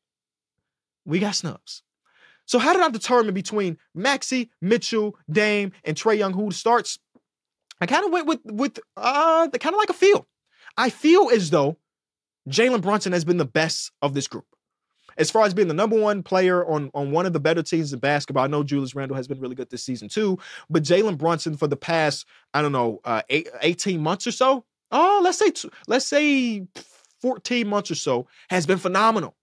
[1.05, 1.83] We got snubs.
[2.45, 6.97] So how did I determine between Maxey, Mitchell, Dame, and Trae Young who starts?
[7.83, 10.25] I kind of went with with uh kind of like a feel.
[10.77, 11.77] I feel as though
[12.49, 14.45] Jalen Brunson has been the best of this group.
[15.17, 17.91] As far as being the number one player on, on one of the better teams
[17.91, 21.17] in basketball, I know Julius Randle has been really good this season too, but Jalen
[21.17, 25.37] Brunson for the past, I don't know, uh, eight, 18 months or so, oh, let's
[25.37, 25.51] say,
[25.87, 26.65] let's say
[27.21, 29.35] 14 months or so, has been phenomenal.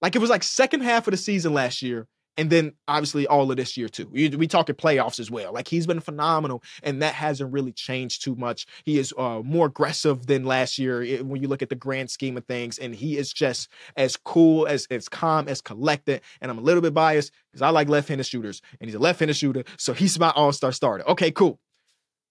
[0.00, 2.06] Like it was like second half of the season last year,
[2.38, 4.08] and then obviously all of this year too.
[4.10, 5.52] We, we talking playoffs as well.
[5.52, 8.64] Like he's been phenomenal, and that hasn't really changed too much.
[8.84, 12.36] He is uh, more aggressive than last year when you look at the grand scheme
[12.36, 16.22] of things, and he is just as cool as as calm as collected.
[16.40, 19.36] And I'm a little bit biased because I like left-handed shooters, and he's a left-handed
[19.36, 21.06] shooter, so he's my all-star starter.
[21.08, 21.58] Okay, cool.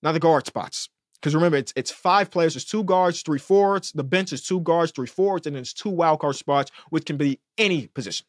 [0.01, 0.89] Now the guard spots.
[1.15, 2.53] Because remember, it's it's five players.
[2.53, 3.91] There's two guards, three forwards.
[3.91, 7.05] The bench is two guards, three forwards, and then there's two wild card spots, which
[7.05, 8.25] can be any position.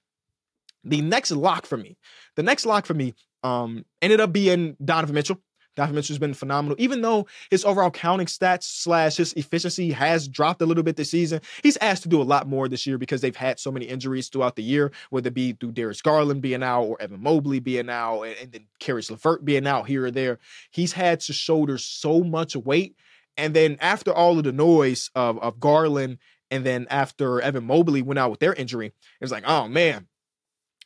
[0.84, 1.96] The next lock for me,
[2.36, 5.40] the next lock for me, um, ended up being Donovan Mitchell.
[5.76, 6.76] Donovan Mitchell's been phenomenal.
[6.80, 11.12] Even though his overall counting stats slash his efficiency has dropped a little bit this
[11.12, 13.86] season, he's asked to do a lot more this year because they've had so many
[13.86, 17.60] injuries throughout the year, whether it be through Darius Garland being out or Evan Mobley
[17.60, 20.40] being out, and, and then Caris LeVert being out here or there.
[20.72, 22.96] He's had to shoulder so much weight.
[23.36, 26.18] And then after all of the noise of, of Garland
[26.50, 30.08] and then after Evan Mobley went out with their injury, it was like, oh man,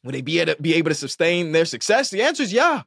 [0.05, 2.11] Will they be able, to, be able to sustain their success?
[2.11, 2.83] The answer is yeah.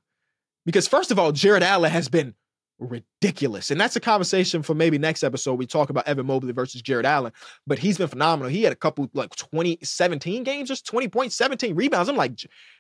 [0.66, 2.34] Because first of all, Jarrett Allen has been
[2.80, 3.72] ridiculous.
[3.72, 5.54] And that's a conversation for maybe next episode.
[5.54, 7.32] We talk about Evan Mobley versus Jarrett Allen,
[7.66, 8.50] but he's been phenomenal.
[8.50, 12.10] He had a couple like 20, 17 games, just 20 points, 17 rebounds.
[12.10, 12.34] I'm like,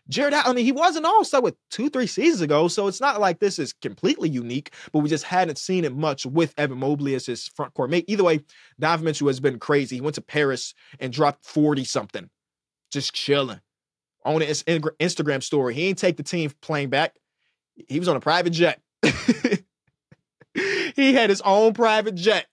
[0.09, 2.67] Jarrett Allen, I mean, he wasn't all-star with two, three seasons ago.
[2.67, 6.25] So it's not like this is completely unique, but we just hadn't seen it much
[6.25, 8.05] with Evan Mobley as his front court mate.
[8.07, 8.41] Either way,
[8.79, 9.95] Donovan Mitchell has been crazy.
[9.95, 12.29] He went to Paris and dropped 40 something,
[12.91, 13.61] just chilling
[14.25, 15.73] on his Instagram story.
[15.75, 17.15] He ain't take the team plane back.
[17.87, 18.81] He was on a private jet.
[20.53, 22.47] he had his own private jet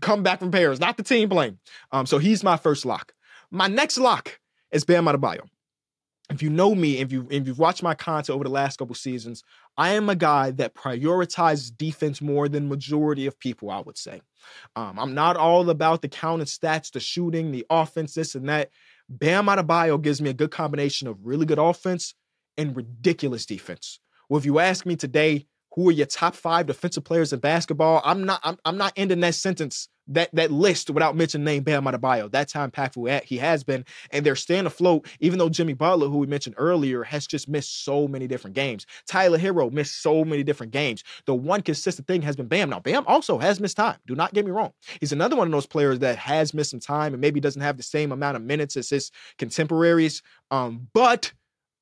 [0.00, 1.58] come back from Paris, not the team plane.
[1.90, 3.12] Um, so he's my first lock.
[3.50, 4.38] My next lock
[4.70, 5.42] is Bam Adebayo.
[6.30, 8.94] if you know me, if you if you've watched my content over the last couple
[8.94, 9.44] seasons,
[9.76, 13.70] I am a guy that prioritizes defense more than majority of people.
[13.70, 14.22] I would say,
[14.74, 18.70] um, I'm not all about the counting stats, the shooting, the offense, this and that.
[19.18, 22.14] Bam Adebayo gives me a good combination of really good offense
[22.56, 24.00] and ridiculous defense.
[24.28, 28.02] Well, if you ask me today, who are your top five defensive players in basketball?
[28.04, 28.40] I'm not.
[28.42, 32.30] I'm, I'm not ending that sentence that that list without mentioning name Bam Adebayo.
[32.30, 35.06] That's how impactful he has been, and they're staying afloat.
[35.20, 38.86] Even though Jimmy Butler, who we mentioned earlier, has just missed so many different games.
[39.06, 41.04] Tyler Herro missed so many different games.
[41.26, 42.70] The one consistent thing has been Bam.
[42.70, 43.96] Now Bam also has missed time.
[44.06, 44.72] Do not get me wrong.
[45.00, 47.76] He's another one of those players that has missed some time and maybe doesn't have
[47.76, 50.22] the same amount of minutes as his contemporaries.
[50.50, 51.32] Um, but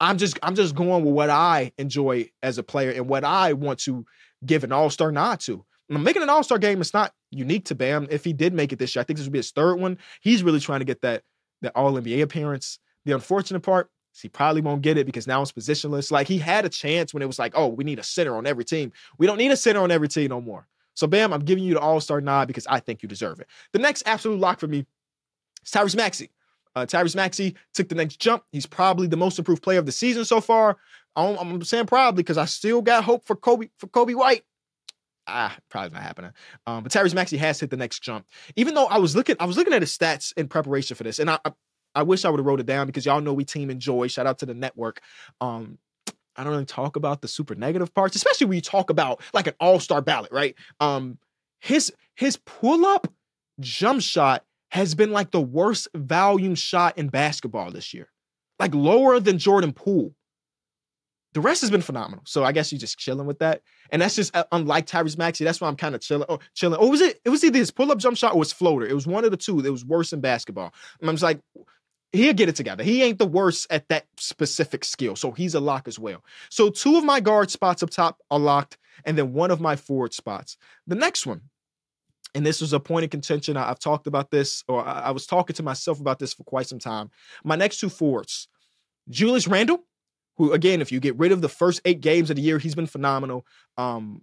[0.00, 3.52] I'm just I'm just going with what I enjoy as a player and what I
[3.52, 4.04] want to
[4.44, 5.64] give an all star nod to.
[5.90, 8.06] I'm making an all star game is not unique to Bam.
[8.10, 9.98] If he did make it this year, I think this would be his third one.
[10.20, 11.22] He's really trying to get that
[11.62, 12.78] that All NBA appearance.
[13.04, 16.10] The unfortunate part is he probably won't get it because now it's positionless.
[16.10, 18.46] Like he had a chance when it was like, oh, we need a center on
[18.46, 18.92] every team.
[19.18, 20.66] We don't need a center on every team no more.
[20.94, 23.48] So Bam, I'm giving you the All Star nod because I think you deserve it.
[23.72, 24.86] The next absolute lock for me
[25.64, 26.30] is Tyrese Maxey.
[26.76, 28.44] Uh, Tyrese Maxey took the next jump.
[28.52, 30.76] He's probably the most improved player of the season so far.
[31.16, 34.44] I'm, I'm saying probably because I still got hope for Coby for Coby White.
[35.26, 36.32] Ah, probably not happening.
[36.66, 38.26] Um, but Tyrese Maxey has hit the next jump.
[38.56, 41.18] Even though I was looking, I was looking at his stats in preparation for this,
[41.18, 41.52] and I, I,
[41.94, 44.08] I wish I would have wrote it down because y'all know we team enjoy.
[44.08, 45.00] Shout out to the network.
[45.40, 45.78] Um,
[46.36, 49.46] I don't really talk about the super negative parts, especially when you talk about like
[49.46, 50.54] an all star ballot, right?
[50.80, 51.18] Um,
[51.60, 53.06] his his pull up
[53.60, 58.08] jump shot has been like the worst volume shot in basketball this year,
[58.58, 60.14] like lower than Jordan Poole.
[61.32, 62.24] The rest has been phenomenal.
[62.26, 63.62] So I guess you're just chilling with that.
[63.90, 65.44] And that's just uh, unlike Tyrese Maxey.
[65.44, 66.26] That's why I'm kind of chilling.
[66.28, 66.80] Oh, chilling.
[66.80, 67.20] Oh, was it?
[67.24, 68.84] It was either his pull-up jump shot or his floater.
[68.84, 69.60] It was one of the two.
[69.60, 70.74] It was worse in basketball.
[71.00, 71.40] And I'm just like,
[72.12, 72.82] he'll get it together.
[72.82, 75.14] He ain't the worst at that specific skill.
[75.14, 76.24] So he's a lock as well.
[76.48, 79.76] So two of my guard spots up top are locked, and then one of my
[79.76, 80.56] forward spots.
[80.88, 81.42] The next one,
[82.34, 83.56] and this was a point of contention.
[83.56, 86.44] I, have talked about this, or I, I was talking to myself about this for
[86.44, 87.10] quite some time.
[87.44, 88.48] My next two forwards,
[89.08, 89.84] Julius Randle,
[90.36, 92.74] who again, if you get rid of the first eight games of the year, he's
[92.74, 93.46] been phenomenal.
[93.76, 94.22] Um,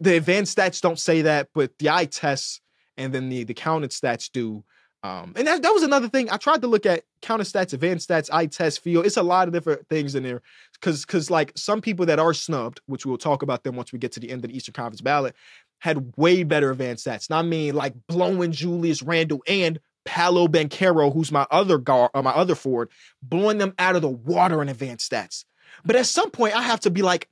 [0.00, 2.60] the advanced stats don't say that, but the eye tests
[2.96, 4.64] and then the the counted stats do.
[5.02, 6.30] Um, and that, that was another thing.
[6.30, 9.02] I tried to look at counter stats, advanced stats, eye test, feel.
[9.02, 10.40] It's a lot of different things in there.
[10.80, 13.98] Cause cause like some people that are snubbed, which we'll talk about them once we
[13.98, 15.34] get to the end of the Eastern Conference ballot,
[15.80, 17.28] had way better advanced stats.
[17.28, 22.22] Not me like blowing Julius Randle and Paolo Banchero, who's my other guard or uh,
[22.22, 22.90] my other forward,
[23.22, 25.44] blowing them out of the water in advanced stats.
[25.84, 27.28] But at some point, I have to be like,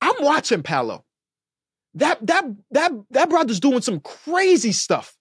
[0.00, 1.04] I'm watching Paolo.
[1.94, 5.16] That that that that brother's doing some crazy stuff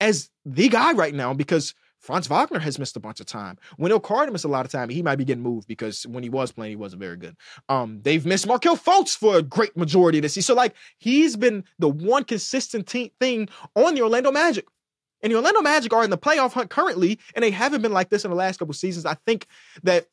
[0.00, 3.58] as the guy right now because Franz Wagner has missed a bunch of time.
[3.78, 4.88] Wendell Carter missed a lot of time.
[4.88, 7.36] He might be getting moved because when he was playing, he wasn't very good.
[7.68, 10.54] Um, they've missed Markelle Fultz for a great majority of this season.
[10.54, 14.66] So, like, he's been the one consistent te- thing on the Orlando Magic.
[15.22, 18.10] And the Orlando Magic are in the playoff hunt currently, and they haven't been like
[18.10, 19.06] this in the last couple seasons.
[19.06, 19.46] I think
[19.84, 20.06] that,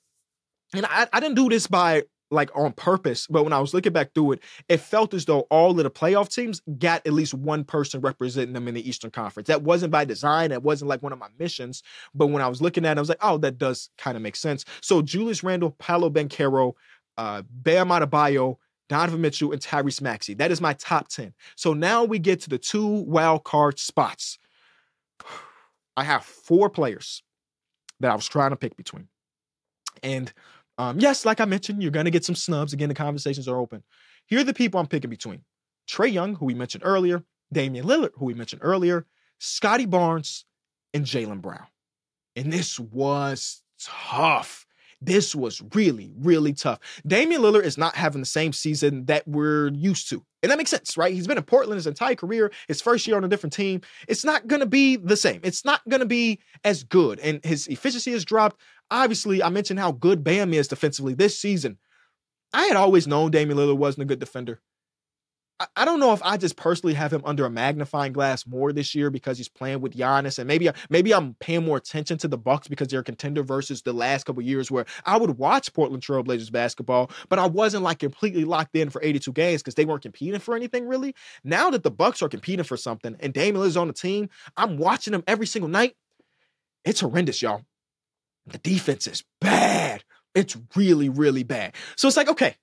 [0.76, 3.94] and I, I didn't do this by like on purpose, but when I was looking
[3.94, 7.34] back through it, it felt as though all of the playoff teams got at least
[7.34, 9.48] one person representing them in the Eastern Conference.
[9.48, 10.52] That wasn't by design.
[10.52, 11.82] That wasn't like one of my missions.
[12.14, 14.24] But when I was looking at it, I was like, oh, that does kind of
[14.24, 14.66] make sense.
[14.82, 16.74] So Julius Randle, Paolo Banchero,
[17.18, 18.58] uh, Bam Adebayo,
[18.90, 20.34] Donovan Mitchell, and Tyrese Maxey.
[20.34, 21.34] That is my top 10.
[21.56, 24.38] So now we get to the two wild card spots.
[25.98, 27.24] I have four players
[28.00, 29.08] that I was trying to pick between.
[30.02, 30.32] And
[30.80, 32.72] um, yes, like I mentioned, you're going to get some snubs.
[32.72, 33.84] Again, the conversations are open.
[34.28, 35.42] Here are the people I'm picking between
[35.90, 39.06] Trae Young, who we mentioned earlier, Damian Lillard, who we mentioned earlier,
[39.40, 40.46] Scottie Barnes,
[40.94, 41.68] and Jaylen Brown.
[42.38, 44.66] And this was tough.
[45.02, 46.80] This was really, really tough.
[47.06, 50.24] Damian Lillard is not having the same season that we're used to.
[50.42, 51.14] And that makes sense, right?
[51.14, 53.82] He's been in Portland his entire career, his first year on a different team.
[54.08, 55.42] It's not going to be the same.
[55.44, 57.20] It's not going to be as good.
[57.20, 58.60] And his efficiency has dropped.
[58.90, 61.78] Obviously, I mentioned how good Bam is defensively this season.
[62.54, 64.62] I had always known Damian Lillard wasn't a good defender.
[65.76, 68.96] I don't know if I just personally have him under a magnifying glass more this
[68.96, 72.38] year because he's playing with Giannis, and maybe maybe I'm paying more attention to the
[72.38, 76.02] Bucks because they're a contender versus the last couple years where I would watch Portland
[76.02, 80.02] Trailblazers basketball, but I wasn't like completely locked in for 82 games because they weren't
[80.02, 81.14] competing for anything really.
[81.44, 84.78] Now that the Bucks are competing for something and Damian is on the team, I'm
[84.78, 85.96] watching them every single night.
[86.86, 87.64] It's horrendous, y'all.
[88.48, 90.04] The defense is bad.
[90.34, 91.76] It's really, really bad.
[91.98, 92.56] So it's like, okay,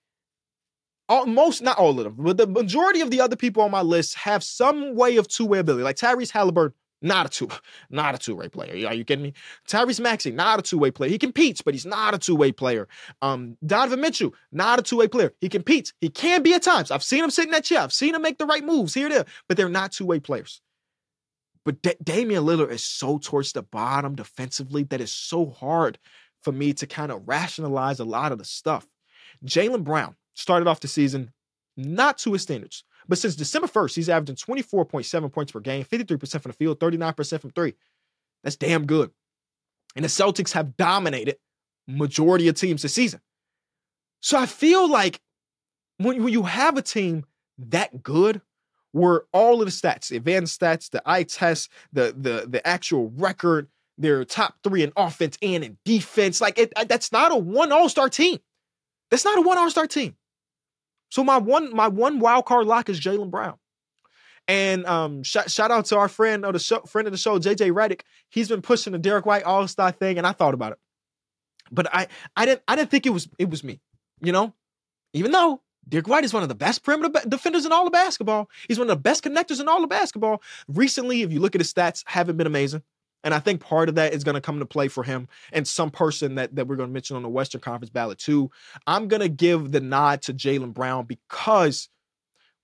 [1.08, 3.82] all, most, not all of them, but the majority of the other people on my
[3.82, 5.84] list have some way of two way ability.
[5.84, 7.48] Like Tyrese Halliburton, Not a two,
[7.90, 8.88] not a two-way player.
[8.88, 9.34] Are you kidding me?
[9.68, 11.10] Tyrese Maxey, not a two-way player.
[11.10, 12.88] He competes, but he's not a two-way player.
[13.20, 15.32] Um, Donovan Mitchell, not a two-way player.
[15.40, 15.92] He competes.
[16.00, 16.90] He can be at times.
[16.90, 17.80] I've seen him sitting in that chair.
[17.80, 20.62] I've seen him make the right moves here there, but they're not two-way players.
[21.66, 25.98] But D- Damian Lillard is so towards the bottom defensively that it's so hard
[26.42, 28.86] for me to kind of rationalize a lot of the stuff.
[29.44, 31.32] Jaylen Brown started off the season
[31.76, 32.84] not to his standards.
[33.08, 37.40] But since December 1st, he's averaging 24.7 points per game, 53% from the field, 39%
[37.40, 37.74] from three.
[38.42, 39.10] That's damn good.
[39.94, 41.36] And the Celtics have dominated
[41.86, 43.20] majority of teams this season.
[44.20, 45.20] So I feel like
[45.98, 47.24] when, you have a team
[47.58, 48.40] that good,
[48.92, 53.68] where all of the stats, advanced stats, the eye test, the the the actual record,
[53.98, 57.88] their top three in offense and in defense, like it, that's not a one All
[57.88, 58.38] Star team.
[59.10, 60.16] That's not a one All Star team.
[61.16, 63.54] So my one my one wild card lock is Jaylen Brown.
[64.46, 67.38] And um, sh- shout out to our friend of the show, friend of the show,
[67.38, 68.02] JJ Redick.
[68.28, 70.78] He's been pushing the Derrick White All Star thing, and I thought about it,
[71.72, 73.80] but I I didn't I didn't think it was it was me.
[74.20, 74.52] You know,
[75.14, 78.50] even though Derrick White is one of the best perimeter defenders in all of basketball,
[78.68, 80.42] he's one of the best connectors in all of basketball.
[80.68, 82.82] Recently, if you look at his stats, haven't been amazing.
[83.26, 85.66] And I think part of that is going to come into play for him and
[85.66, 88.52] some person that, that we're going to mention on the Western Conference ballot too.
[88.86, 91.88] I'm going to give the nod to Jaylen Brown because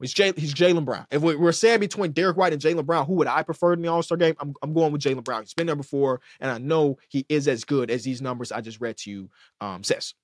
[0.01, 1.05] he's, Jaylen Brown.
[1.11, 3.89] If we're saying between Derrick White and Jaylen Brown, who would I prefer in the
[3.89, 4.37] All Star game?
[4.39, 5.43] I'm, I'm going with Jaylen Brown.
[5.43, 8.61] He's been there before, and I know he is as good as these numbers I
[8.61, 10.15] just read to you um, says.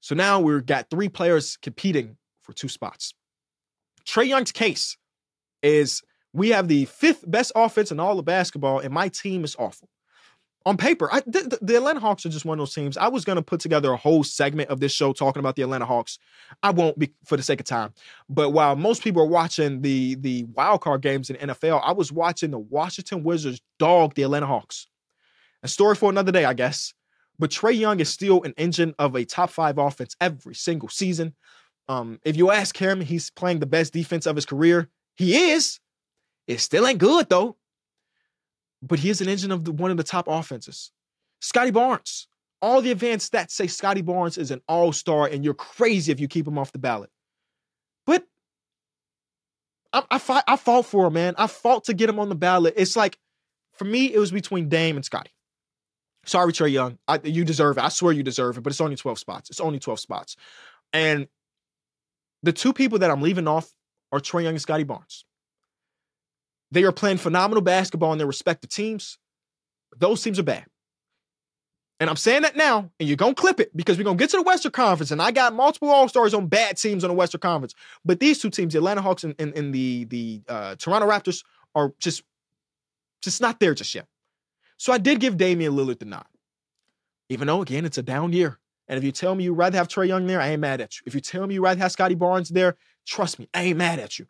[0.00, 3.14] So now we've got three players competing for two spots.
[4.04, 4.96] Trae Young's case
[5.62, 9.56] is we have the fifth best offense in all of basketball, and my team is
[9.58, 9.88] awful.
[10.64, 12.96] On paper, I, the, the, Atlanta Hawks are just one of those teams.
[12.96, 15.62] I was going to put together a whole segment of this show talking about the
[15.62, 16.20] Atlanta Hawks.
[16.62, 17.92] I won't be for the sake of time.
[18.28, 22.12] But while most people are watching the the wild card games in NFL, I was
[22.12, 24.86] watching the Washington Wizards dog the Atlanta Hawks.
[25.64, 26.94] A story for another day, I guess.
[27.40, 31.34] But Trae Young is still an engine of a top five offense every single season.
[31.88, 34.88] Um, if you ask him, he's playing the best defense of his career.
[35.16, 35.80] He is.
[36.46, 37.56] It still ain't good though.
[38.82, 40.90] But he is an engine of the, one of the top offenses.
[41.40, 42.26] Scottie Barnes.
[42.60, 46.28] All the advanced stats say Scottie Barnes is an all-star, and you're crazy if you
[46.28, 47.10] keep him off the ballot.
[48.06, 48.24] But
[49.92, 51.34] I, I, fought, I fought for him, man.
[51.38, 52.74] I fought to get him on the ballot.
[52.76, 53.18] It's like,
[53.72, 55.32] for me, it was between Dame and Scottie.
[56.24, 56.98] Sorry, Trae Young.
[57.08, 57.84] I, you deserve it.
[57.84, 59.50] I swear you deserve it, but it's only 12 spots.
[59.50, 60.36] It's only 12 spots.
[60.92, 61.26] And
[62.44, 63.72] the two people that I'm leaving off
[64.12, 65.24] are Trae Young and Scottie Barnes.
[66.72, 69.18] They are playing phenomenal basketball in their respective teams.
[69.98, 70.64] Those teams are bad.
[72.00, 74.22] And I'm saying that now, and you're going to clip it because we're going to
[74.22, 75.10] get to the Western Conference.
[75.10, 77.74] And I got multiple All Stars on bad teams on the Western Conference.
[78.06, 81.44] But these two teams, the Atlanta Hawks and, and, and the, the uh, Toronto Raptors,
[81.74, 82.22] are just,
[83.20, 84.06] just not there just yet.
[84.78, 86.24] So I did give Damian Lillard the nod.
[87.28, 88.58] Even though, again, it's a down year.
[88.88, 90.96] And if you tell me you'd rather have Trae Young there, I ain't mad at
[90.96, 91.04] you.
[91.06, 94.00] If you tell me you'd rather have Scottie Barnes there, trust me, I ain't mad
[94.00, 94.26] at you.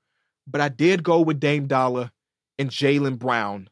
[0.47, 2.11] But I did go with Dame Dollar
[2.59, 3.69] and Jaylen Brown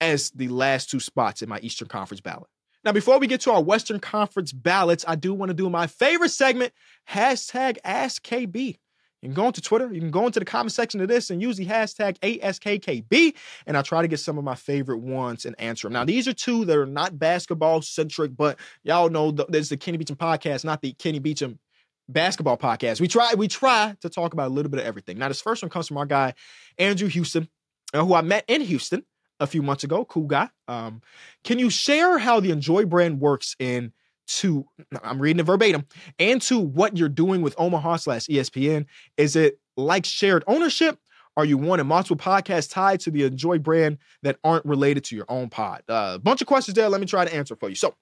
[0.00, 2.48] as the last two spots in my Eastern Conference ballot.
[2.84, 5.86] Now, before we get to our Western Conference ballots, I do want to do my
[5.86, 6.72] favorite segment,
[7.08, 8.76] hashtag AskKB.
[9.22, 11.40] You can go into Twitter, you can go into the comment section of this and
[11.40, 13.34] use the hashtag ASKKB,
[13.66, 15.94] and I'll try to get some of my favorite ones and answer them.
[15.94, 19.96] Now, these are two that are not basketball centric, but y'all know there's the Kenny
[19.96, 21.58] Beecham podcast, not the Kenny Beecham
[22.06, 23.00] basketball podcast.
[23.00, 25.16] We try, we try to talk about a little bit of everything.
[25.16, 26.34] Now, this first one comes from our guy,
[26.76, 27.48] Andrew Houston
[28.02, 29.04] who I met in Houston
[29.40, 30.04] a few months ago.
[30.04, 30.48] Cool guy.
[30.68, 31.02] Um,
[31.42, 33.92] can you share how the Enjoy brand works in
[34.26, 34.64] to
[35.02, 35.84] I'm reading it verbatim
[36.18, 38.86] and to what you're doing with Omaha slash ESPN?
[39.16, 40.98] Is it like shared ownership?
[41.36, 45.16] Are you one in multiple podcasts tied to the Enjoy brand that aren't related to
[45.16, 45.82] your own pod?
[45.88, 46.88] A uh, bunch of questions there.
[46.88, 47.74] Let me try to answer for you.
[47.74, 47.94] So,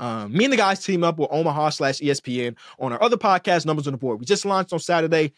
[0.00, 3.66] um, me and the guys team up with Omaha slash ESPN on our other podcast,
[3.66, 4.18] Numbers on the Board.
[4.18, 5.32] We just launched on Saturday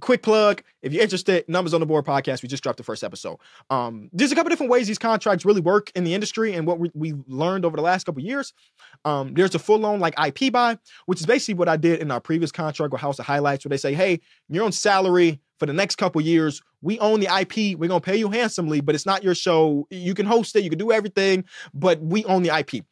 [0.00, 3.04] quick plug if you're interested numbers on the board podcast we just dropped the first
[3.04, 3.38] episode.
[3.70, 6.78] Um there's a couple different ways these contracts really work in the industry and what
[6.78, 8.52] we, we learned over the last couple years.
[9.04, 12.10] Um there's a full loan like ip buy which is basically what i did in
[12.10, 15.66] our previous contract with house of highlights where they say hey you're on salary for
[15.66, 16.62] the next couple years.
[16.82, 19.86] We own the ip we're going to pay you handsomely but it's not your show.
[19.90, 20.64] You can host it.
[20.64, 22.84] You can do everything but we own the ip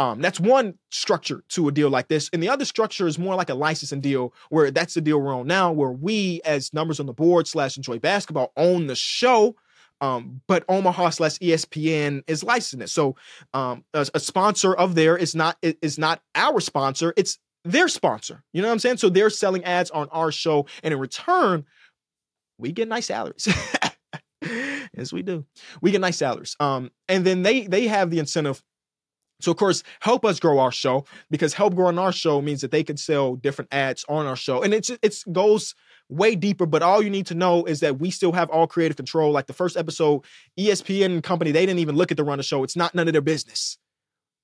[0.00, 2.30] um, that's one structure to a deal like this.
[2.32, 5.36] And the other structure is more like a licensing deal where that's the deal we're
[5.36, 9.56] on now, where we as numbers on the board slash enjoy basketball own the show.
[10.00, 12.88] Um, but Omaha slash ESPN is licensing it.
[12.88, 13.14] So
[13.52, 18.42] um, a, a, sponsor of there is not is not our sponsor, it's their sponsor.
[18.54, 18.96] You know what I'm saying?
[18.96, 21.66] So they're selling ads on our show, and in return,
[22.56, 23.46] we get nice salaries.
[24.42, 25.44] yes, we do.
[25.82, 26.56] We get nice salaries.
[26.58, 28.62] Um, and then they they have the incentive
[29.40, 32.70] so of course, help us grow our show because help growing our show means that
[32.70, 35.74] they can sell different ads on our show, and it's it's goes
[36.08, 36.66] way deeper.
[36.66, 39.32] But all you need to know is that we still have all creative control.
[39.32, 40.24] Like the first episode,
[40.58, 42.64] ESPN company they didn't even look at the run of show.
[42.64, 43.78] It's not none of their business.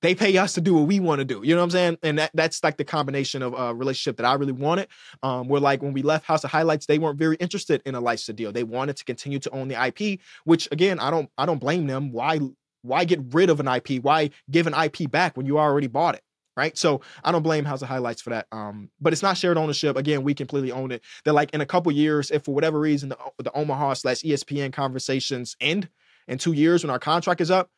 [0.01, 1.41] They pay us to do what we want to do.
[1.43, 1.97] You know what I'm saying?
[2.03, 4.89] And that, that's like the combination of a uh, relationship that I really wanted.
[5.23, 7.99] Um, where like when we left House of Highlights, they weren't very interested in a
[7.99, 8.51] license deal.
[8.51, 11.87] They wanted to continue to own the IP, which again, I don't I don't blame
[11.87, 12.11] them.
[12.11, 12.39] Why
[12.87, 14.03] why get rid of an IP?
[14.03, 16.21] Why give an IP back when you already bought it?
[16.55, 16.75] Right.
[16.75, 18.47] So I don't blame House of Highlights for that.
[18.51, 19.95] Um, but it's not shared ownership.
[19.95, 21.03] Again, we completely own it.
[21.23, 24.73] That like in a couple years, if for whatever reason the, the Omaha slash ESPN
[24.73, 25.87] conversations end
[26.27, 27.69] in two years when our contract is up,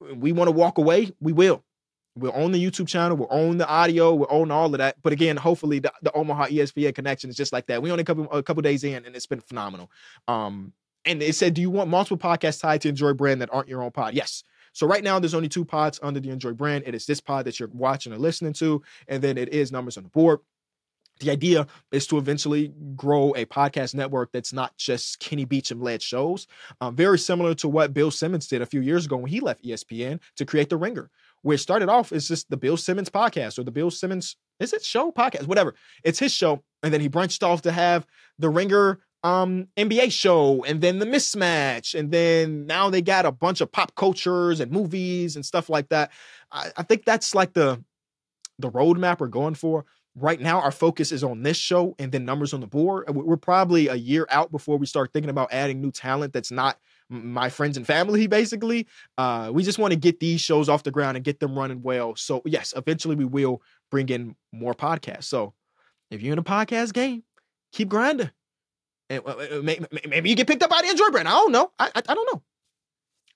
[0.00, 1.62] we want to walk away, we will.
[2.16, 4.96] We'll own the YouTube channel, we'll own the audio, we'll own all of that.
[5.02, 7.80] But again, hopefully the, the Omaha ESPN connection is just like that.
[7.80, 9.90] We only a couple a couple days in and it's been phenomenal.
[10.26, 10.72] Um,
[11.08, 13.82] and it said, Do you want multiple podcasts tied to Enjoy brand that aren't your
[13.82, 14.14] own pod?
[14.14, 14.44] Yes.
[14.72, 16.84] So right now, there's only two pods under the Enjoy brand.
[16.86, 19.96] It is this pod that you're watching or listening to, and then it is Numbers
[19.96, 20.40] on the Board.
[21.20, 26.00] The idea is to eventually grow a podcast network that's not just Kenny Beecham led
[26.00, 26.46] shows.
[26.80, 29.64] Um, very similar to what Bill Simmons did a few years ago when he left
[29.64, 31.10] ESPN to create The Ringer,
[31.42, 34.84] which started off as just the Bill Simmons podcast or the Bill Simmons, is it
[34.84, 35.48] show podcast?
[35.48, 35.74] Whatever.
[36.04, 36.62] It's his show.
[36.84, 38.06] And then he branched off to have
[38.38, 43.32] The Ringer um NBA show and then the mismatch and then now they got a
[43.32, 46.12] bunch of pop cultures and movies and stuff like that.
[46.52, 47.82] I, I think that's like the
[48.58, 49.84] the roadmap we're going for.
[50.16, 53.08] Right now, our focus is on this show and then numbers on the board.
[53.08, 56.76] We're probably a year out before we start thinking about adding new talent that's not
[57.08, 58.88] my friends and family, basically.
[59.16, 61.82] Uh, we just want to get these shows off the ground and get them running
[61.82, 62.16] well.
[62.16, 63.62] So, yes, eventually we will
[63.92, 65.24] bring in more podcasts.
[65.24, 65.54] So,
[66.10, 67.22] if you're in a podcast game,
[67.72, 68.30] keep grinding.
[69.10, 71.28] And maybe you get picked up by the Enjoy brand.
[71.28, 71.70] I don't know.
[71.78, 72.42] I, I, I don't know.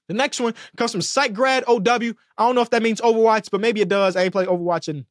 [0.09, 2.14] The next one comes from SiteGrad OW.
[2.37, 4.16] I don't know if that means Overwatch, but maybe it does.
[4.16, 5.07] I ain't played Overwatch in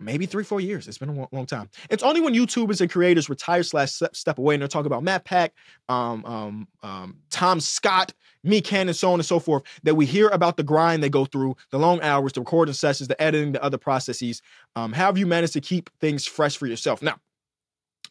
[0.00, 0.88] maybe three, four years.
[0.88, 1.70] It's been a long, time.
[1.88, 5.24] It's only when YouTubers and creators retire slash step away and they're talking about Matt
[5.24, 5.52] Pack,
[5.88, 10.04] um, um, um, Tom Scott, me, Ken, and so on and so forth, that we
[10.04, 13.52] hear about the grind they go through, the long hours, the recording sessions, the editing,
[13.52, 14.42] the other processes.
[14.74, 17.00] Um, how have you managed to keep things fresh for yourself?
[17.00, 17.16] Now,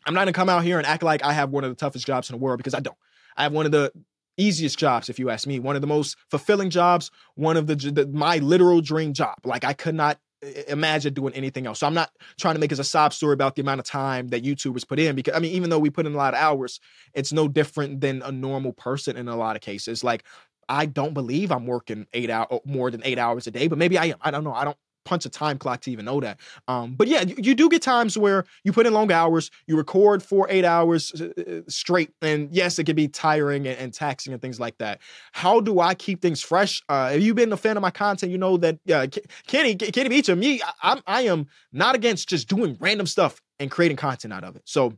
[0.05, 2.05] I'm not gonna come out here and act like I have one of the toughest
[2.05, 2.97] jobs in the world because I don't.
[3.37, 3.91] I have one of the
[4.37, 7.75] easiest jobs, if you ask me, one of the most fulfilling jobs, one of the,
[7.75, 9.37] the my literal dream job.
[9.45, 10.19] Like I could not
[10.67, 11.79] imagine doing anything else.
[11.79, 14.27] So I'm not trying to make it a sob story about the amount of time
[14.29, 16.39] that YouTubers put in because I mean, even though we put in a lot of
[16.39, 16.79] hours,
[17.13, 20.03] it's no different than a normal person in a lot of cases.
[20.03, 20.23] Like
[20.69, 23.77] I don't believe I'm working eight hour oh, more than eight hours a day, but
[23.77, 24.17] maybe I am.
[24.21, 24.53] I don't know.
[24.53, 26.39] I don't punch a time clock to even know that.
[26.67, 29.77] Um, but yeah, you, you, do get times where you put in long hours, you
[29.77, 33.93] record for eight hours uh, uh, straight, and yes, it can be tiring and, and,
[33.93, 34.99] taxing and things like that.
[35.31, 36.81] How do I keep things fresh?
[36.89, 39.07] Uh, if you've been a fan of my content, you know that uh,
[39.47, 43.97] Kenny Kenny Beecham, me, I, I am not against just doing random stuff and creating
[43.97, 44.63] content out of it.
[44.65, 44.93] So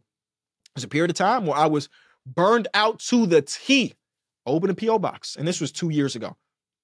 [0.75, 1.89] there's a period of time where I was
[2.25, 3.93] burned out to the T.
[4.47, 6.37] Open a PO box, and this was two years ago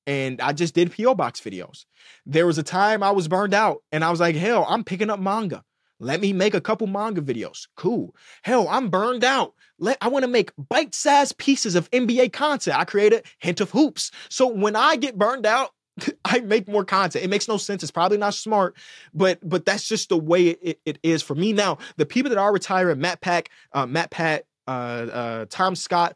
[0.08, 1.86] and I just did PO box videos.
[2.26, 5.10] There was a time I was burned out and I was like, hell, I'm picking
[5.10, 5.64] up manga.
[5.99, 7.68] Let me make a couple manga videos.
[7.76, 8.16] Cool.
[8.41, 9.54] Hell, I'm burned out.
[9.78, 12.78] Let I want to make bite-sized pieces of NBA content.
[12.78, 14.10] I created Hint of Hoops.
[14.28, 15.72] So when I get burned out,
[16.26, 17.24] I make more content.
[17.24, 17.84] It makes no sense.
[17.84, 18.76] It's probably not smart,
[19.14, 21.78] but but that's just the way it, it is for me now.
[21.97, 26.16] The people that are retiring, Matt Pack, uh, Matt Pat, uh, uh, Tom Scott,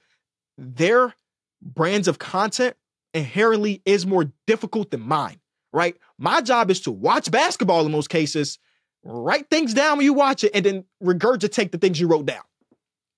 [0.57, 1.13] their
[1.61, 2.75] brands of content
[3.16, 5.39] inherently is more difficult than mine,
[5.74, 5.95] right?
[6.18, 8.59] My job is to watch basketball in most cases,
[9.03, 12.43] write things down when you watch it, and then regurgitate the things you wrote down.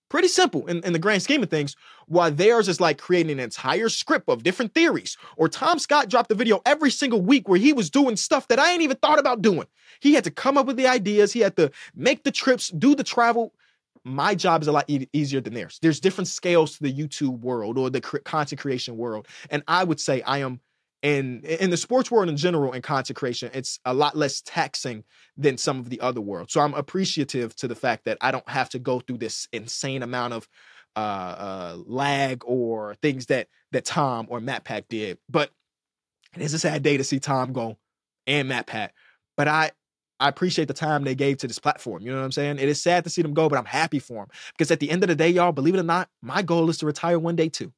[0.09, 1.75] Pretty simple in, in the grand scheme of things.
[2.05, 5.17] While theirs is like creating an entire script of different theories.
[5.35, 8.59] Or Tom Scott dropped a video every single week where he was doing stuff that
[8.59, 9.67] I ain't even thought about doing.
[9.99, 12.95] He had to come up with the ideas, he had to make the trips, do
[12.95, 13.53] the travel
[14.07, 15.79] my job is a lot e- easier than theirs.
[15.81, 19.83] There's different scales to the YouTube world or the cr- content creation world, and I
[19.83, 20.61] would say I am
[21.03, 23.51] in in the sports world in general and content creation.
[23.53, 25.03] It's a lot less taxing
[25.37, 26.53] than some of the other worlds.
[26.53, 30.03] So I'm appreciative to the fact that I don't have to go through this insane
[30.03, 30.47] amount of
[30.95, 35.19] uh, uh, lag or things that that Tom or Matt Pack did.
[35.29, 35.51] But
[36.35, 37.77] it is a sad day to see Tom go
[38.25, 38.93] and Matt Pat.
[39.35, 39.71] But I
[40.19, 42.01] I appreciate the time they gave to this platform.
[42.01, 42.59] You know what I'm saying?
[42.59, 44.89] It is sad to see them go, but I'm happy for them because at the
[44.89, 47.35] end of the day, y'all, believe it or not, my goal is to retire one
[47.35, 47.71] day too.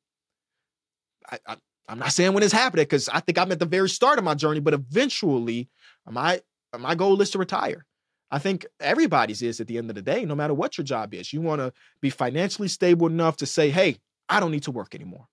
[1.30, 1.58] I, I
[1.90, 4.24] am not saying when it's happening because I think I'm at the very start of
[4.24, 5.70] my journey, but eventually,
[6.10, 6.42] my
[6.78, 7.86] my goal is to retire.
[8.32, 11.14] I think everybody's is at the end of the day, no matter what your job
[11.16, 11.34] is.
[11.34, 13.98] You want to be financially stable enough to say, "Hey,
[14.30, 15.28] I don't need to work anymore.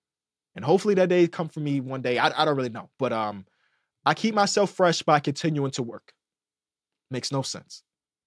[0.57, 2.19] And hopefully that day come for me one day.
[2.19, 2.89] I, I don't really know.
[2.99, 3.45] But um,
[4.07, 6.13] I keep myself fresh by continuing to work.
[7.11, 7.83] Makes no sense.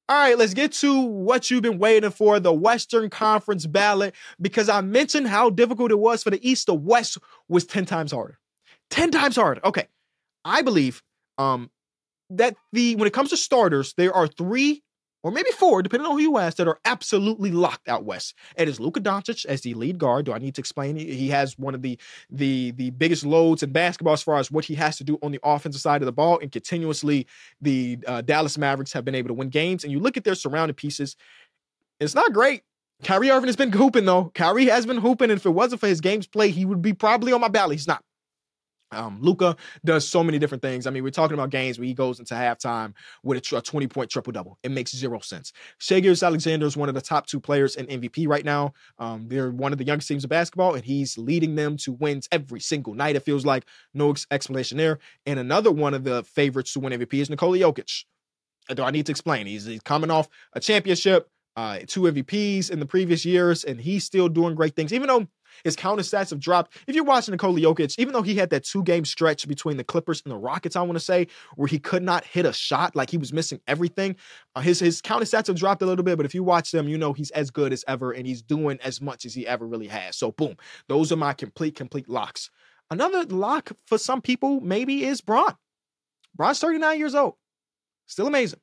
[0.07, 4.67] All right, let's get to what you've been waiting for the Western Conference ballot because
[4.67, 6.65] I mentioned how difficult it was for the East.
[6.65, 8.39] The West was 10 times harder.
[8.89, 9.61] 10 times harder.
[9.63, 9.87] Okay.
[10.43, 11.03] I believe
[11.37, 11.69] um,
[12.31, 14.81] that the when it comes to starters, there are three
[15.23, 18.35] or maybe four, depending on who you ask, that are absolutely locked out west.
[18.55, 20.25] It is Luka Doncic as the lead guard.
[20.25, 20.95] Do I need to explain?
[20.95, 21.99] He has one of the
[22.29, 25.31] the the biggest loads in basketball as far as what he has to do on
[25.31, 27.27] the offensive side of the ball, and continuously
[27.61, 29.83] the uh, Dallas Mavericks have been able to win games.
[29.83, 31.15] And you look at their surrounding pieces,
[31.99, 32.63] it's not great.
[33.03, 34.31] Kyrie Irving has been hooping though.
[34.33, 36.93] Kyrie has been hooping, and if it wasn't for his games play, he would be
[36.93, 37.73] probably on my ballot.
[37.73, 38.03] He's not.
[38.91, 40.87] Um, Luka does so many different things.
[40.87, 44.09] I mean, we're talking about games where he goes into halftime with a, 20 point
[44.09, 44.57] triple double.
[44.63, 45.53] It makes zero sense.
[45.77, 48.73] Shai Gilgeous-Alexander is one of the top two players in MVP right now.
[48.97, 52.27] Um, they're one of the youngest teams of basketball, and he's leading them to wins
[52.31, 53.15] every single night.
[53.15, 54.99] It feels like no explanation there.
[55.25, 58.05] And another one of the favorites to win MVP is Nikola Jokic.
[58.73, 59.47] Do I need to explain?
[59.47, 64.03] He's, he's coming off a championship, uh, two MVPs in the previous years, and he's
[64.03, 65.27] still doing great things, even though
[65.63, 66.77] his counter stats have dropped.
[66.87, 69.83] If you're watching Nikola Jokic, even though he had that two game stretch between the
[69.83, 72.95] Clippers and the Rockets, I want to say, where he could not hit a shot,
[72.95, 74.15] like he was missing everything,
[74.55, 76.17] uh, his, his counter stats have dropped a little bit.
[76.17, 78.79] But if you watch them, you know he's as good as ever and he's doing
[78.83, 80.15] as much as he ever really has.
[80.15, 80.55] So, boom,
[80.87, 82.49] those are my complete, complete locks.
[82.91, 85.55] Another lock for some people maybe is Bron.
[86.35, 87.35] Bron's 39 years old.
[88.07, 88.59] Still amazing.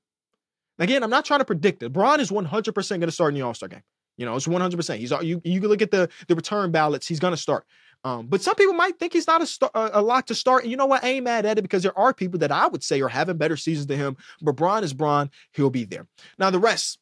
[0.79, 1.93] Again, I'm not trying to predict it.
[1.93, 3.83] Bron is 100% going to start in the All Star game.
[4.17, 4.97] You know, it's 100%.
[4.99, 7.67] He's you you can look at the the return ballots, he's going to start.
[8.05, 10.63] Um, but some people might think he's not a, star, a, lock to start.
[10.63, 11.03] And you know what?
[11.03, 13.37] I ain't mad at it because there are people that I would say are having
[13.37, 14.17] better seasons than him.
[14.41, 15.29] But Bron is Bron.
[15.55, 16.07] He'll be there.
[16.39, 17.01] Now, the rest,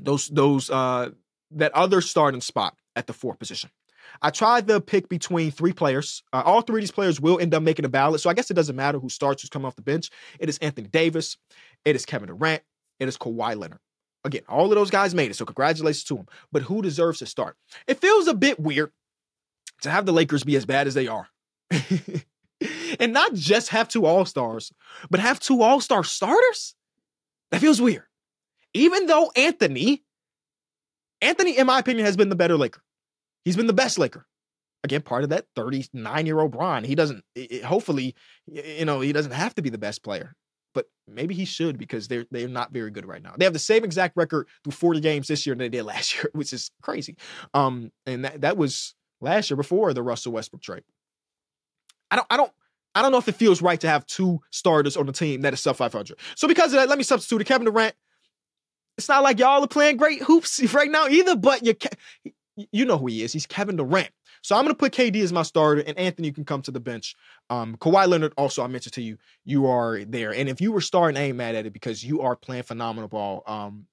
[0.00, 1.10] those, those, uh,
[1.52, 3.70] that other starting spot at the fourth position.
[4.20, 6.24] I tried the pick between three players.
[6.32, 8.20] Uh, all three of these players will end up making a ballot.
[8.20, 10.10] So I guess it doesn't matter who starts, who's coming off the bench.
[10.40, 11.36] It is Anthony Davis.
[11.84, 12.62] It is Kevin Durant.
[12.98, 13.78] It is Kawhi Leonard.
[14.26, 16.26] Again, all of those guys made it, so congratulations to them.
[16.50, 17.56] But who deserves to start?
[17.86, 18.90] It feels a bit weird
[19.82, 21.28] to have the Lakers be as bad as they are.
[21.70, 24.72] and not just have two All Stars,
[25.10, 26.74] but have two All Star starters?
[27.52, 28.02] That feels weird.
[28.74, 30.02] Even though Anthony,
[31.22, 32.82] Anthony, in my opinion, has been the better Laker.
[33.44, 34.26] He's been the best Laker.
[34.82, 36.82] Again, part of that 39 year old Bron.
[36.82, 37.24] He doesn't,
[37.64, 38.16] hopefully,
[38.46, 40.34] you know, he doesn't have to be the best player
[40.76, 43.32] but maybe he should because they're they're not very good right now.
[43.38, 46.14] They have the same exact record through 40 games this year than they did last
[46.14, 47.16] year, which is crazy.
[47.54, 50.82] Um, and that that was last year before the Russell Westbrook trade.
[52.10, 52.52] I don't I don't
[52.94, 55.54] I don't know if it feels right to have two starters on the team that
[55.54, 56.18] is sub 500.
[56.34, 57.46] So because of that, let me substitute it.
[57.46, 57.94] Kevin Durant.
[58.98, 61.74] It's not like y'all are playing great hoops right now either, but you
[62.70, 63.32] you know who he is.
[63.32, 64.10] He's Kevin Durant.
[64.46, 66.78] So I'm going to put KD as my starter, and Anthony can come to the
[66.78, 67.16] bench.
[67.50, 70.32] Um, Kawhi Leonard, also, I mentioned to you, you are there.
[70.32, 73.08] And if you were starting, I ain't mad at it because you are playing phenomenal
[73.08, 73.42] ball.
[73.48, 73.86] Um,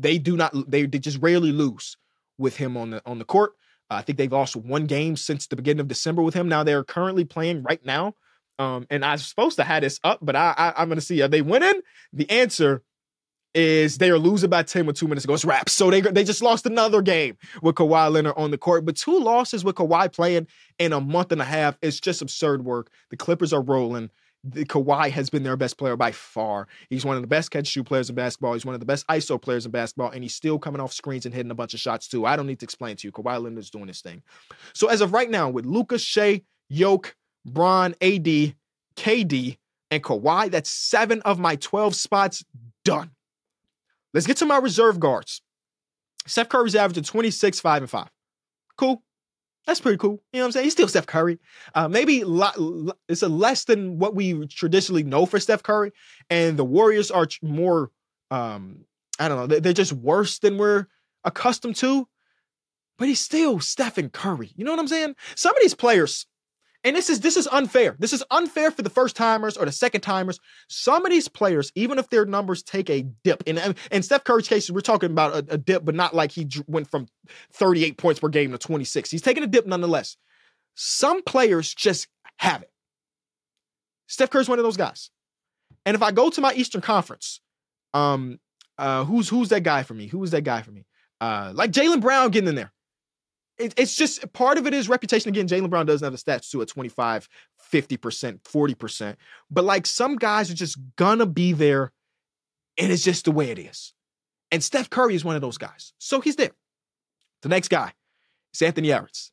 [0.00, 1.96] they do not, they, they just rarely lose
[2.36, 3.52] with him on the on the court.
[3.92, 6.48] Uh, I think they've lost one game since the beginning of December with him.
[6.48, 8.16] Now they're currently playing right now.
[8.58, 11.04] Um, and I was supposed to have this up, but I, I I'm going to
[11.04, 11.80] see are they winning?
[12.12, 12.82] The answer
[13.54, 15.34] is they are losing by 10 with two minutes to go.
[15.34, 15.72] It's wraps.
[15.72, 18.84] So they they just lost another game with Kawhi Leonard on the court.
[18.84, 20.46] But two losses with Kawhi playing
[20.78, 22.90] in a month and a half is just absurd work.
[23.10, 24.10] The Clippers are rolling.
[24.44, 26.66] The Kawhi has been their best player by far.
[26.90, 28.54] He's one of the best catch shoot players in basketball.
[28.54, 31.26] He's one of the best ISO players in basketball, and he's still coming off screens
[31.26, 32.26] and hitting a bunch of shots too.
[32.26, 33.12] I don't need to explain to you.
[33.12, 34.22] Kawhi Leonard is doing his thing.
[34.72, 38.54] So as of right now, with Lucas, Shai, Yoke, Bron, AD,
[38.96, 39.58] KD,
[39.92, 42.44] and Kawhi, that's seven of my 12 spots
[42.84, 43.10] done.
[44.14, 45.42] Let's get to my reserve guards.
[46.26, 48.08] Steph Curry's averaging 26, 5, and 5.
[48.76, 49.02] Cool.
[49.66, 50.22] That's pretty cool.
[50.32, 50.64] You know what I'm saying?
[50.64, 51.38] He's still Steph Curry.
[51.74, 52.24] Uh, maybe
[53.08, 55.92] it's a less than what we traditionally know for Steph Curry.
[56.30, 57.90] And the Warriors are more,
[58.30, 58.84] um,
[59.20, 60.86] I don't know, they're just worse than we're
[61.24, 62.08] accustomed to.
[62.98, 64.50] But he's still Stephen Curry.
[64.56, 65.14] You know what I'm saying?
[65.36, 66.26] Some of these players,
[66.84, 67.96] and this is this is unfair.
[67.98, 70.40] This is unfair for the first timers or the second timers.
[70.68, 74.48] Some of these players, even if their numbers take a dip, and in Steph Curry's
[74.48, 77.06] case, we're talking about a, a dip, but not like he went from
[77.52, 79.10] 38 points per game to 26.
[79.10, 80.16] He's taking a dip nonetheless.
[80.74, 82.08] Some players just
[82.38, 82.70] have it.
[84.08, 85.10] Steph Curry's one of those guys.
[85.86, 87.40] And if I go to my Eastern Conference,
[87.94, 88.40] um,
[88.78, 90.08] uh, who's who's that guy for me?
[90.08, 90.84] Who is that guy for me?
[91.20, 92.72] Uh, like Jaylen Brown getting in there
[93.62, 95.28] it, it's just part of it is reputation.
[95.28, 97.28] Again, Jaylen Brown doesn't have the stats to a 25,
[97.72, 99.16] 50%, 40%.
[99.50, 101.92] But like some guys are just gonna be there,
[102.78, 103.94] and it's just the way it is.
[104.50, 105.92] And Steph Curry is one of those guys.
[105.98, 106.52] So he's there.
[107.42, 107.92] The next guy
[108.52, 109.32] is Anthony Edwards.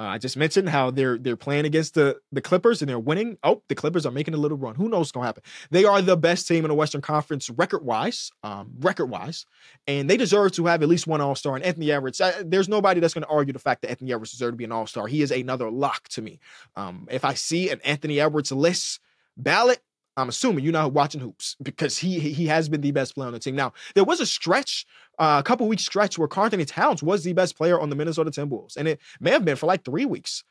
[0.00, 3.36] Uh, I just mentioned how they're they're playing against the the Clippers and they're winning.
[3.42, 4.76] Oh, the Clippers are making a little run.
[4.76, 5.42] Who knows what's gonna happen?
[5.70, 9.44] They are the best team in the Western Conference record wise, um, record wise,
[9.88, 11.56] and they deserve to have at least one All Star.
[11.56, 14.52] And Anthony Edwards, uh, there's nobody that's gonna argue the fact that Anthony Edwards deserves
[14.52, 15.08] to be an All Star.
[15.08, 16.38] He is another lock to me.
[16.76, 19.00] Um, if I see an Anthony Edwards list
[19.36, 19.80] ballot,
[20.18, 23.32] I'm assuming you're not watching hoops because he he has been the best player on
[23.32, 23.54] the team.
[23.54, 24.84] Now there was a stretch,
[25.18, 28.30] uh, a couple weeks stretch where Karl-Anthony Towns was the best player on the Minnesota
[28.30, 30.44] Timberwolves, and it may have been for like three weeks.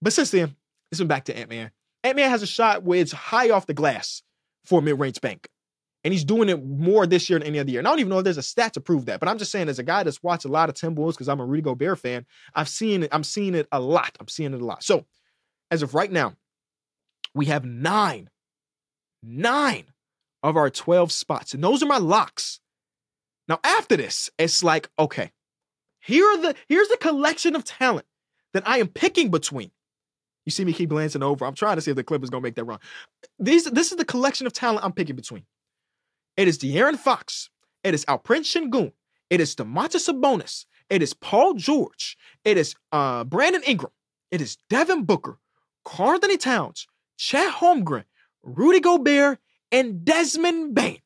[0.00, 0.56] But since then,
[0.90, 1.70] it's been back to Ant Man.
[2.02, 4.22] Ant Man has a shot where it's high off the glass
[4.64, 5.48] for mid range bank,
[6.04, 7.80] and he's doing it more this year than any other year.
[7.80, 9.52] And I don't even know if there's a stat to prove that, but I'm just
[9.52, 11.98] saying, as a guy that's watched a lot of Timberwolves because I'm a Rudy Gobert
[11.98, 13.10] fan, I've seen it.
[13.12, 14.16] I'm seeing it a lot.
[14.20, 14.82] I'm seeing it a lot.
[14.82, 15.06] So
[15.70, 16.34] as of right now,
[17.34, 18.30] we have nine,
[19.22, 19.86] nine
[20.42, 21.54] of our 12 spots.
[21.54, 22.60] And those are my locks.
[23.48, 25.30] Now, after this, it's like, okay,
[26.00, 28.06] here are the here's the collection of talent
[28.52, 29.70] that I am picking between.
[30.44, 31.44] You see me keep glancing over.
[31.46, 32.78] I'm trying to see if the Clippers gonna make that run.
[33.38, 35.44] These this is the collection of talent I'm picking between.
[36.36, 37.50] It is De'Aaron Fox.
[37.82, 38.92] It is Alperen Sengun.
[39.30, 40.66] It is Domantas Sabonis.
[40.90, 42.16] It is Paul George.
[42.44, 43.92] It is uh, Brandon Ingram.
[44.30, 45.38] It is Devin Booker,
[45.84, 46.86] Karl-Anthony Towns,
[47.16, 48.04] Chet Holmgren,
[48.42, 49.38] Rudy Gobert,
[49.72, 50.98] and Desmond Bane.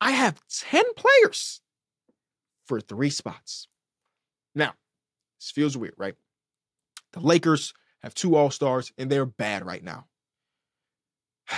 [0.00, 1.60] I have 10 players
[2.66, 3.66] for three spots.
[4.54, 4.74] Now,
[5.40, 6.14] this feels weird, right?
[7.12, 7.72] The Lakers
[8.02, 10.06] have two All Stars and they're bad right now.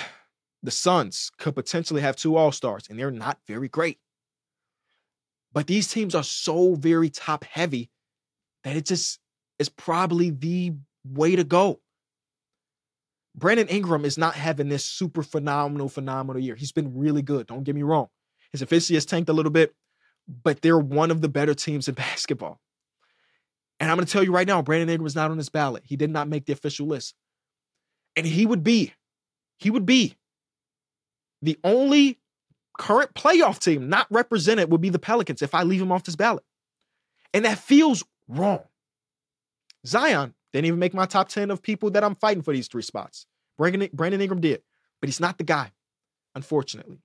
[0.63, 3.99] The Suns could potentially have two All Stars and they're not very great.
[5.55, 7.89] But these teams are so very top heavy
[8.65, 9.21] that it just
[9.59, 11.81] is probably the way to go.
[13.35, 16.57] Brandon Ingram is not having this super phenomenal, phenomenal year.
[16.57, 17.47] He's been really good.
[17.47, 18.09] Don't get me wrong.
[18.53, 19.75] His efficiency has tanked a little bit,
[20.27, 22.61] but they're one of the better teams in basketball.
[23.79, 25.85] And I'm going to tell you right now, Brandon Ingram is not on this ballot.
[25.87, 27.15] He did not make the official list.
[28.15, 28.93] And he would be,
[29.59, 30.17] he would be
[31.41, 32.19] the only
[32.79, 36.17] current playoff team not represented would be the Pelicans if I leave him off this
[36.17, 36.45] ballot.
[37.33, 38.61] And that feels wrong.
[39.87, 42.83] Zion didn't even make my top 10 of people that I'm fighting for these three
[42.83, 43.27] spots.
[43.57, 44.63] Brandon, Brandon Ingram did,
[45.01, 45.73] but he's not the guy,
[46.35, 47.01] unfortunately.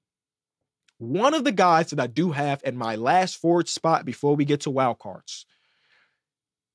[0.98, 4.46] One of the guys that I do have in my last forward spot before we
[4.46, 5.46] get to wild cards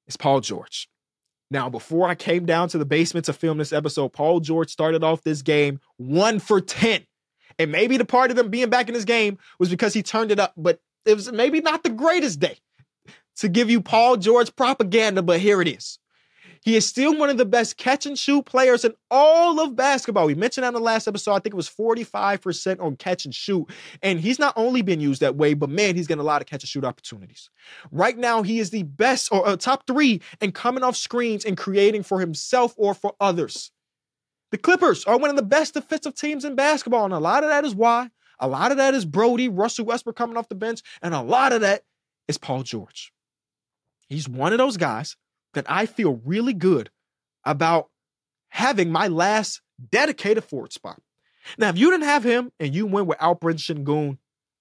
[0.06, 0.88] is Paul George.
[1.50, 5.02] Now, before I came down to the basement to film this episode, Paul George started
[5.02, 7.06] off this game one for 10.
[7.58, 10.30] And maybe the part of them being back in this game was because he turned
[10.30, 12.58] it up, but it was maybe not the greatest day
[13.36, 15.98] to give you Paul George propaganda, but here it is.
[16.62, 20.26] He is still one of the best catch and shoot players in all of basketball.
[20.26, 21.32] We mentioned that in the last episode.
[21.32, 23.66] I think it was 45% on catch and shoot.
[24.02, 26.46] And he's not only been used that way, but man, he's getting a lot of
[26.46, 27.48] catch and shoot opportunities.
[27.90, 31.56] Right now, he is the best or uh, top three in coming off screens and
[31.56, 33.70] creating for himself or for others.
[34.50, 37.06] The Clippers are one of the best defensive teams in basketball.
[37.06, 38.10] And a lot of that is why.
[38.38, 40.82] A lot of that is Brody, Russell Westbrook coming off the bench.
[41.00, 41.84] And a lot of that
[42.28, 43.12] is Paul George.
[44.08, 45.16] He's one of those guys
[45.54, 46.90] that I feel really good
[47.44, 47.88] about
[48.48, 51.00] having my last dedicated forward spot.
[51.58, 54.18] Now, if you didn't have him and you went with Alperen Sengun,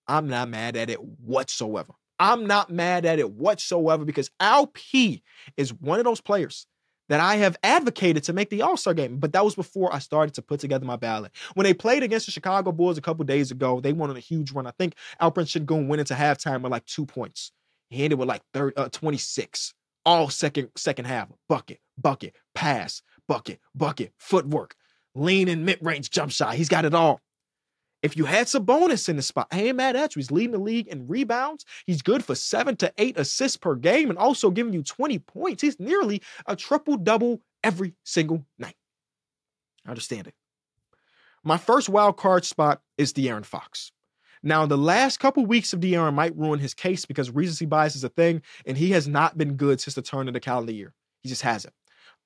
[0.07, 1.93] I'm not mad at it whatsoever.
[2.19, 4.77] I'm not mad at it whatsoever because Alp
[5.57, 6.67] is one of those players
[7.07, 9.17] that I have advocated to make the All Star game.
[9.17, 11.31] But that was before I started to put together my ballot.
[11.55, 14.21] When they played against the Chicago Bulls a couple days ago, they won on a
[14.21, 14.67] huge run.
[14.67, 17.51] I think Alperen Sengun went into halftime with like two points.
[17.89, 19.73] He ended with like 30, uh, 26
[20.09, 21.29] all second second half.
[21.47, 24.75] Bucket, bucket, pass, bucket, bucket, footwork,
[25.13, 26.55] lean and mid range jump shot.
[26.55, 27.21] He's got it all.
[28.01, 30.19] If you had Sabonis in the spot, I ain't mad at you.
[30.19, 31.65] He's leading the league in rebounds.
[31.85, 35.61] He's good for seven to eight assists per game and also giving you 20 points.
[35.61, 38.77] He's nearly a triple double every single night.
[39.85, 40.33] I understand it.
[41.43, 43.91] My first wild card spot is De'Aaron Fox.
[44.41, 48.03] Now, the last couple weeks of De'Aaron might ruin his case because recency bias is
[48.03, 50.93] a thing, and he has not been good since the turn of the calendar year.
[51.21, 51.73] He just hasn't.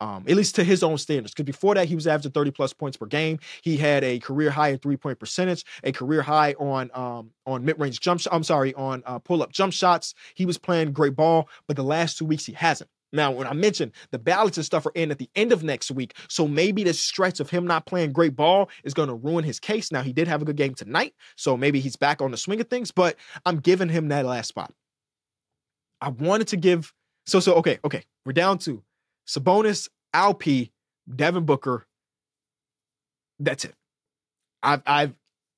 [0.02, 1.34] Um, at least to his own standards.
[1.34, 3.40] Because before that, he was averaging 30 plus points per game.
[3.62, 7.64] He had a career high in three point percentage, a career high on um, on
[7.64, 8.20] mid range jump.
[8.20, 10.14] Sh- I'm sorry, on uh, pull up jump shots.
[10.36, 12.90] He was playing great ball, but the last two weeks he hasn't.
[13.14, 15.92] Now, when I mentioned the ballots and stuff are in at the end of next
[15.92, 19.44] week, so maybe the stretch of him not playing great ball is going to ruin
[19.44, 19.92] his case.
[19.92, 22.60] Now, he did have a good game tonight, so maybe he's back on the swing
[22.60, 24.74] of things, but I'm giving him that last spot.
[26.02, 26.92] I wanted to give,
[27.28, 28.84] so, so, okay, okay, we're down to
[29.28, 30.44] Sabonis, Alp,
[31.16, 31.86] Devin Booker.
[33.40, 33.76] That's it.
[34.64, 35.14] I've, I've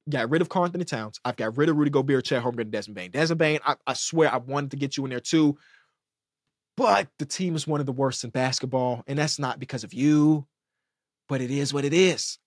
[0.10, 1.20] got rid of Karl-Anthony Towns.
[1.24, 3.12] I've got rid of Rudy Gobert, Chet Holmgren, Desmond Bane.
[3.12, 5.58] Desmond Bane, I, I swear I wanted to get you in there too
[6.78, 9.94] But the team is one of the worst in basketball, and that's not because of
[9.94, 10.46] you,
[11.30, 12.38] but it is what it is.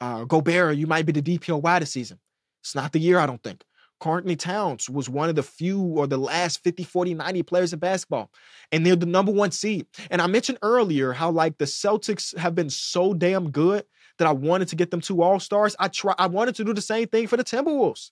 [0.00, 2.18] Uh, Gobert, you might be the DPOY this season.
[2.62, 3.62] It's not the year, I don't think.
[4.00, 7.78] Karl-Anthony Towns was one of the few or the last 50, 40, 90 players in
[7.78, 8.30] basketball.
[8.72, 9.86] And they're the number one seed.
[10.10, 13.84] And I mentioned earlier how like the Celtics have been so damn good
[14.18, 15.76] that I wanted to get them two all-stars.
[15.78, 18.10] I try I wanted to do the same thing for the Timberwolves.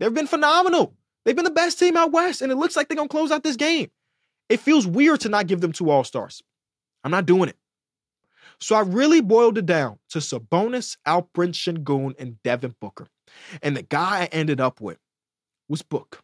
[0.00, 0.94] They've been phenomenal.
[1.24, 3.42] They've been the best team out west, and it looks like they're gonna close out
[3.42, 3.90] this game.
[4.48, 6.42] It feels weird to not give them two all-stars.
[7.02, 7.56] I'm not doing it.
[8.60, 13.08] So I really boiled it down to Sabonis, Alperen Sengun, and Devin Booker.
[13.62, 14.98] And the guy I ended up with
[15.68, 16.22] was Book.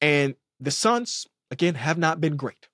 [0.00, 2.68] And the Suns, again, have not been great.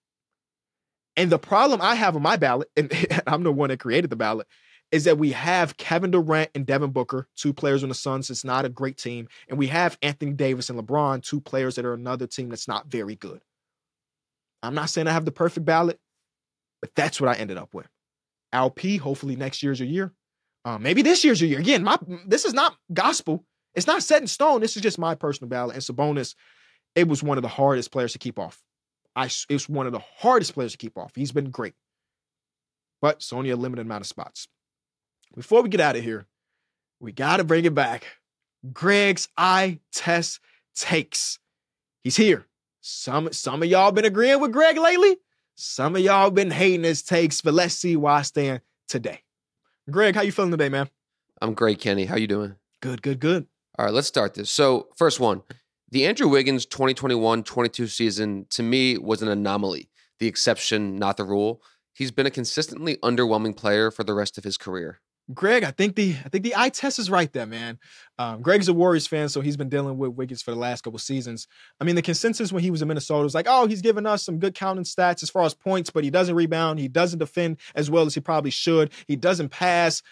[1.16, 2.92] And the problem I have on my ballot, and
[3.26, 4.46] I'm the one that created the ballot,
[4.90, 8.30] is that we have Kevin Durant and Devin Booker, two players on the Suns.
[8.30, 9.28] It's not a great team.
[9.48, 12.86] And we have Anthony Davis and LeBron, two players that are another team that's not
[12.86, 13.40] very good.
[14.62, 15.98] I'm not saying I have the perfect ballot,
[16.80, 17.88] but that's what I ended up with.
[18.52, 20.12] Alp, hopefully next year's your year.
[20.64, 21.60] Uh, maybe this year's your year.
[21.60, 23.44] Again, my this is not gospel.
[23.74, 24.60] It's not set in stone.
[24.60, 25.74] This is just my personal ballot.
[25.74, 26.34] And Sabonis,
[26.94, 28.60] it was one of the hardest players to keep off.
[29.14, 31.12] I it's one of the hardest players to keep off.
[31.14, 31.74] He's been great.
[33.00, 34.48] But it's only a limited amount of spots.
[35.36, 36.26] Before we get out of here,
[37.00, 38.04] we got to bring it back.
[38.72, 40.40] Greg's eye test
[40.74, 41.38] takes.
[42.02, 42.47] He's here.
[42.90, 45.18] Some some of y'all been agreeing with Greg lately.
[45.54, 49.24] Some of y'all been hating his takes, but let's see why I stand today.
[49.90, 50.88] Greg, how you feeling today, man?
[51.42, 52.06] I'm great, Kenny.
[52.06, 52.54] How you doing?
[52.80, 53.46] Good, good, good.
[53.78, 54.48] All right, let's start this.
[54.48, 55.42] So, first one,
[55.90, 61.60] the Andrew Wiggins 2021-22 season to me was an anomaly, the exception, not the rule.
[61.92, 65.00] He's been a consistently underwhelming player for the rest of his career.
[65.34, 67.78] Greg, I think the I think the eye test is right there, man.
[68.18, 70.98] Um, Greg's a Warriors fan, so he's been dealing with Wiggins for the last couple
[70.98, 71.46] seasons.
[71.80, 74.22] I mean, the consensus when he was in Minnesota was like, oh, he's giving us
[74.22, 77.58] some good counting stats as far as points, but he doesn't rebound, he doesn't defend
[77.74, 80.02] as well as he probably should, he doesn't pass.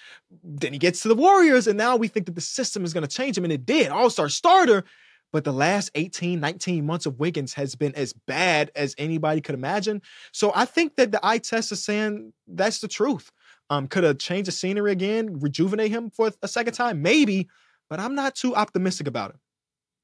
[0.44, 3.06] Then he gets to the Warriors, and now we think that the system is going
[3.06, 3.88] to change him, and it did.
[3.88, 4.84] All star starter.
[5.32, 9.56] But the last 18, 19 months of Wiggins has been as bad as anybody could
[9.56, 10.00] imagine.
[10.32, 13.30] So I think that the eye test is saying that's the truth.
[13.68, 17.48] Um, could have changed the scenery again, rejuvenate him for a second time, maybe,
[17.90, 19.36] but I'm not too optimistic about it.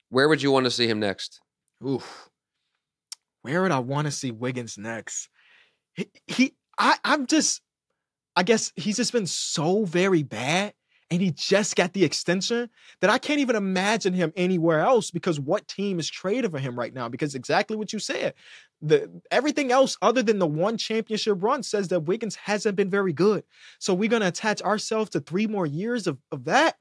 [0.08, 1.40] Where would you want to see him next?
[1.86, 2.28] Oof.
[3.42, 5.28] Where would I want to see Wiggins next?
[5.94, 7.60] He, he I, I'm just,
[8.34, 10.74] I guess he's just been so very bad
[11.12, 12.70] and he just got the extension
[13.02, 16.74] that I can't even imagine him anywhere else because what team is trading for him
[16.74, 17.10] right now?
[17.10, 18.32] Because exactly what you said,
[18.80, 23.12] the everything else other than the one championship run says that Wiggins hasn't been very
[23.12, 23.44] good.
[23.78, 26.78] So we're gonna attach ourselves to three more years of, of that.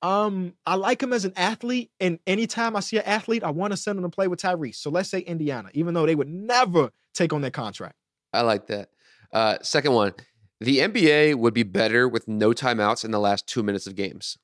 [0.00, 3.72] Um, I like him as an athlete, and anytime I see an athlete, I want
[3.72, 4.76] to send him to play with Tyrese.
[4.76, 7.96] So let's say Indiana, even though they would never take on that contract.
[8.32, 8.90] I like that.
[9.32, 10.12] Uh, second one,
[10.60, 14.38] the NBA would be better with no timeouts in the last two minutes of games.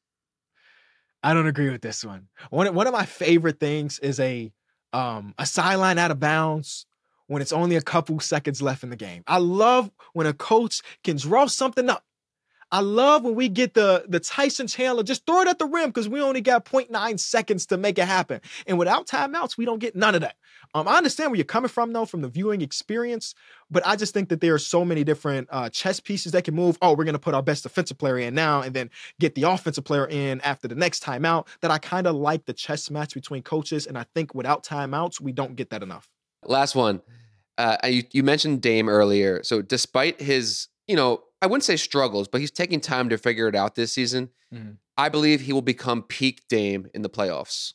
[1.23, 2.29] I don't agree with this one.
[2.51, 4.53] One one of my favorite things is a
[4.93, 6.87] um a sideline out of bounds
[7.29, 9.23] when it's only a couple seconds left in the game.
[9.27, 12.05] I love when a coach can draw something up
[12.73, 15.91] I love when we get the the Tyson Chandler, just throw it at the rim
[15.91, 18.41] because we only got 0.9 seconds to make it happen.
[18.67, 20.37] And without timeouts, we don't get none of that.
[20.75, 23.35] Um, I understand where you're coming from though, from the viewing experience,
[23.71, 26.55] but I just think that there are so many different uh, chess pieces that can
[26.55, 26.79] move.
[26.81, 29.85] Oh, we're gonna put our best defensive player in now, and then get the offensive
[29.85, 31.47] player in after the next timeout.
[31.61, 35.21] That I kind of like the chess match between coaches, and I think without timeouts,
[35.21, 36.09] we don't get that enough.
[36.45, 37.03] Last one.
[37.59, 39.43] Uh, you, you mentioned Dame earlier.
[39.45, 43.47] So despite his, you know, I wouldn't say struggles, but he's taking time to figure
[43.47, 44.31] it out this season.
[44.53, 44.73] Mm-hmm.
[44.97, 47.75] I believe he will become peak Dame in the playoffs.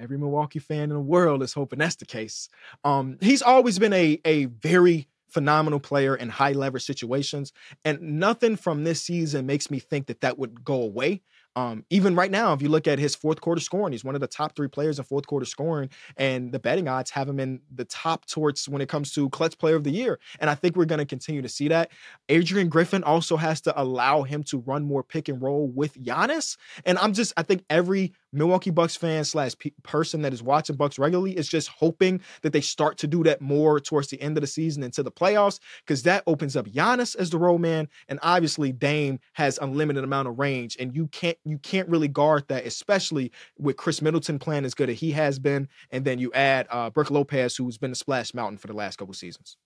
[0.00, 2.48] Every Milwaukee fan in the world is hoping that's the case.
[2.84, 7.52] Um, he's always been a a very phenomenal player in high leverage situations,
[7.84, 11.22] and nothing from this season makes me think that that would go away.
[11.56, 14.20] Um, even right now, if you look at his fourth quarter scoring, he's one of
[14.20, 17.60] the top three players in fourth quarter scoring, and the betting odds have him in
[17.74, 20.20] the top towards when it comes to clutch player of the year.
[20.38, 21.90] And I think we're going to continue to see that.
[22.28, 26.56] Adrian Griffin also has to allow him to run more pick and roll with Giannis.
[26.84, 30.76] And I'm just, I think every Milwaukee Bucks fan slash pe- person that is watching
[30.76, 34.36] Bucks regularly is just hoping that they start to do that more towards the end
[34.36, 37.88] of the season into the playoffs because that opens up Giannis as the roll man,
[38.08, 42.44] and obviously Dame has unlimited amount of range, and you can't you can't really guard
[42.48, 46.32] that, especially with Khris Middleton playing as good as he has been, and then you
[46.32, 49.56] add uh, Brook Lopez, who's been a splash mountain for the last couple seasons.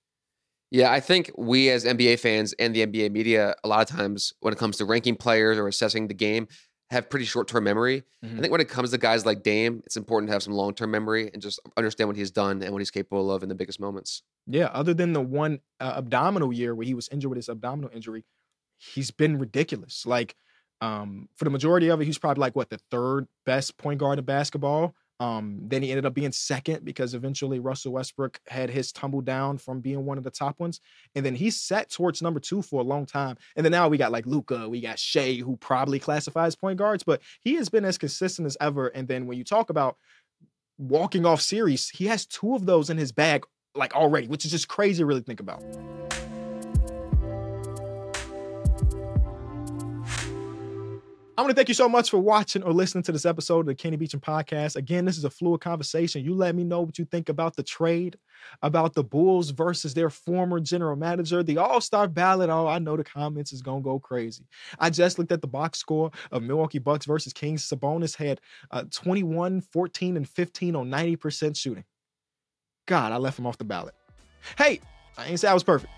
[0.71, 4.33] Yeah, I think we as NBA fans and the NBA media, a lot of times
[4.41, 6.49] when it comes to ranking players or assessing the game,
[6.91, 8.03] have pretty short term memory.
[8.25, 8.39] Mhm.
[8.39, 10.75] I think when it comes to guys like Dame, it's important to have some long
[10.75, 13.55] term memory and just understand what he's done and what he's capable of in the
[13.55, 14.23] biggest moments.
[14.47, 17.91] Yeah, other than the one uh, abdominal year where he was injured with his abdominal
[17.93, 18.25] injury,
[18.77, 20.05] he's been ridiculous.
[20.07, 20.35] Like,
[20.81, 24.19] um, for the majority of it, he's probably like what the third best point guard
[24.19, 24.95] in basketball.
[25.21, 29.59] Um, then he ended up being second because eventually Russell Westbrook had his tumble down
[29.59, 30.81] from being one of the top ones,
[31.15, 33.37] and then he sat towards number two for a long time.
[33.57, 37.05] And then now we got like Luka, we got Shai, who probably classifies point guards,
[37.05, 38.89] but he has been as consistent as ever.
[38.89, 39.97] And then when you talk about
[40.79, 43.47] walking off series, he has two of those in his bag
[43.77, 45.63] like already, which is just crazy to really think about.
[51.37, 53.67] I want to thank you so much for watching or listening to this episode of
[53.67, 54.77] the Kenny Beecham podcast.
[54.77, 56.25] Again, this is a fluid conversation.
[56.25, 58.17] You let me know what you think about the trade,
[58.63, 62.51] about the Bulls versus their former general manager, the All Star ballot.
[62.51, 64.47] Oh, I know the comments is gonna go crazy.
[64.79, 67.69] I just looked at the box score of Milwaukee Bucks versus Kings.
[67.69, 71.85] Sabonis had uh, 21, 14, and 15 on 90% shooting.
[72.87, 73.95] God, I left him off the ballot.
[74.57, 74.81] Hey,
[75.19, 75.93] I ain't say I was perfect.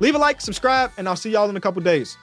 [0.00, 2.16] Leave a like, subscribe, and I'll see y'all in a couple days.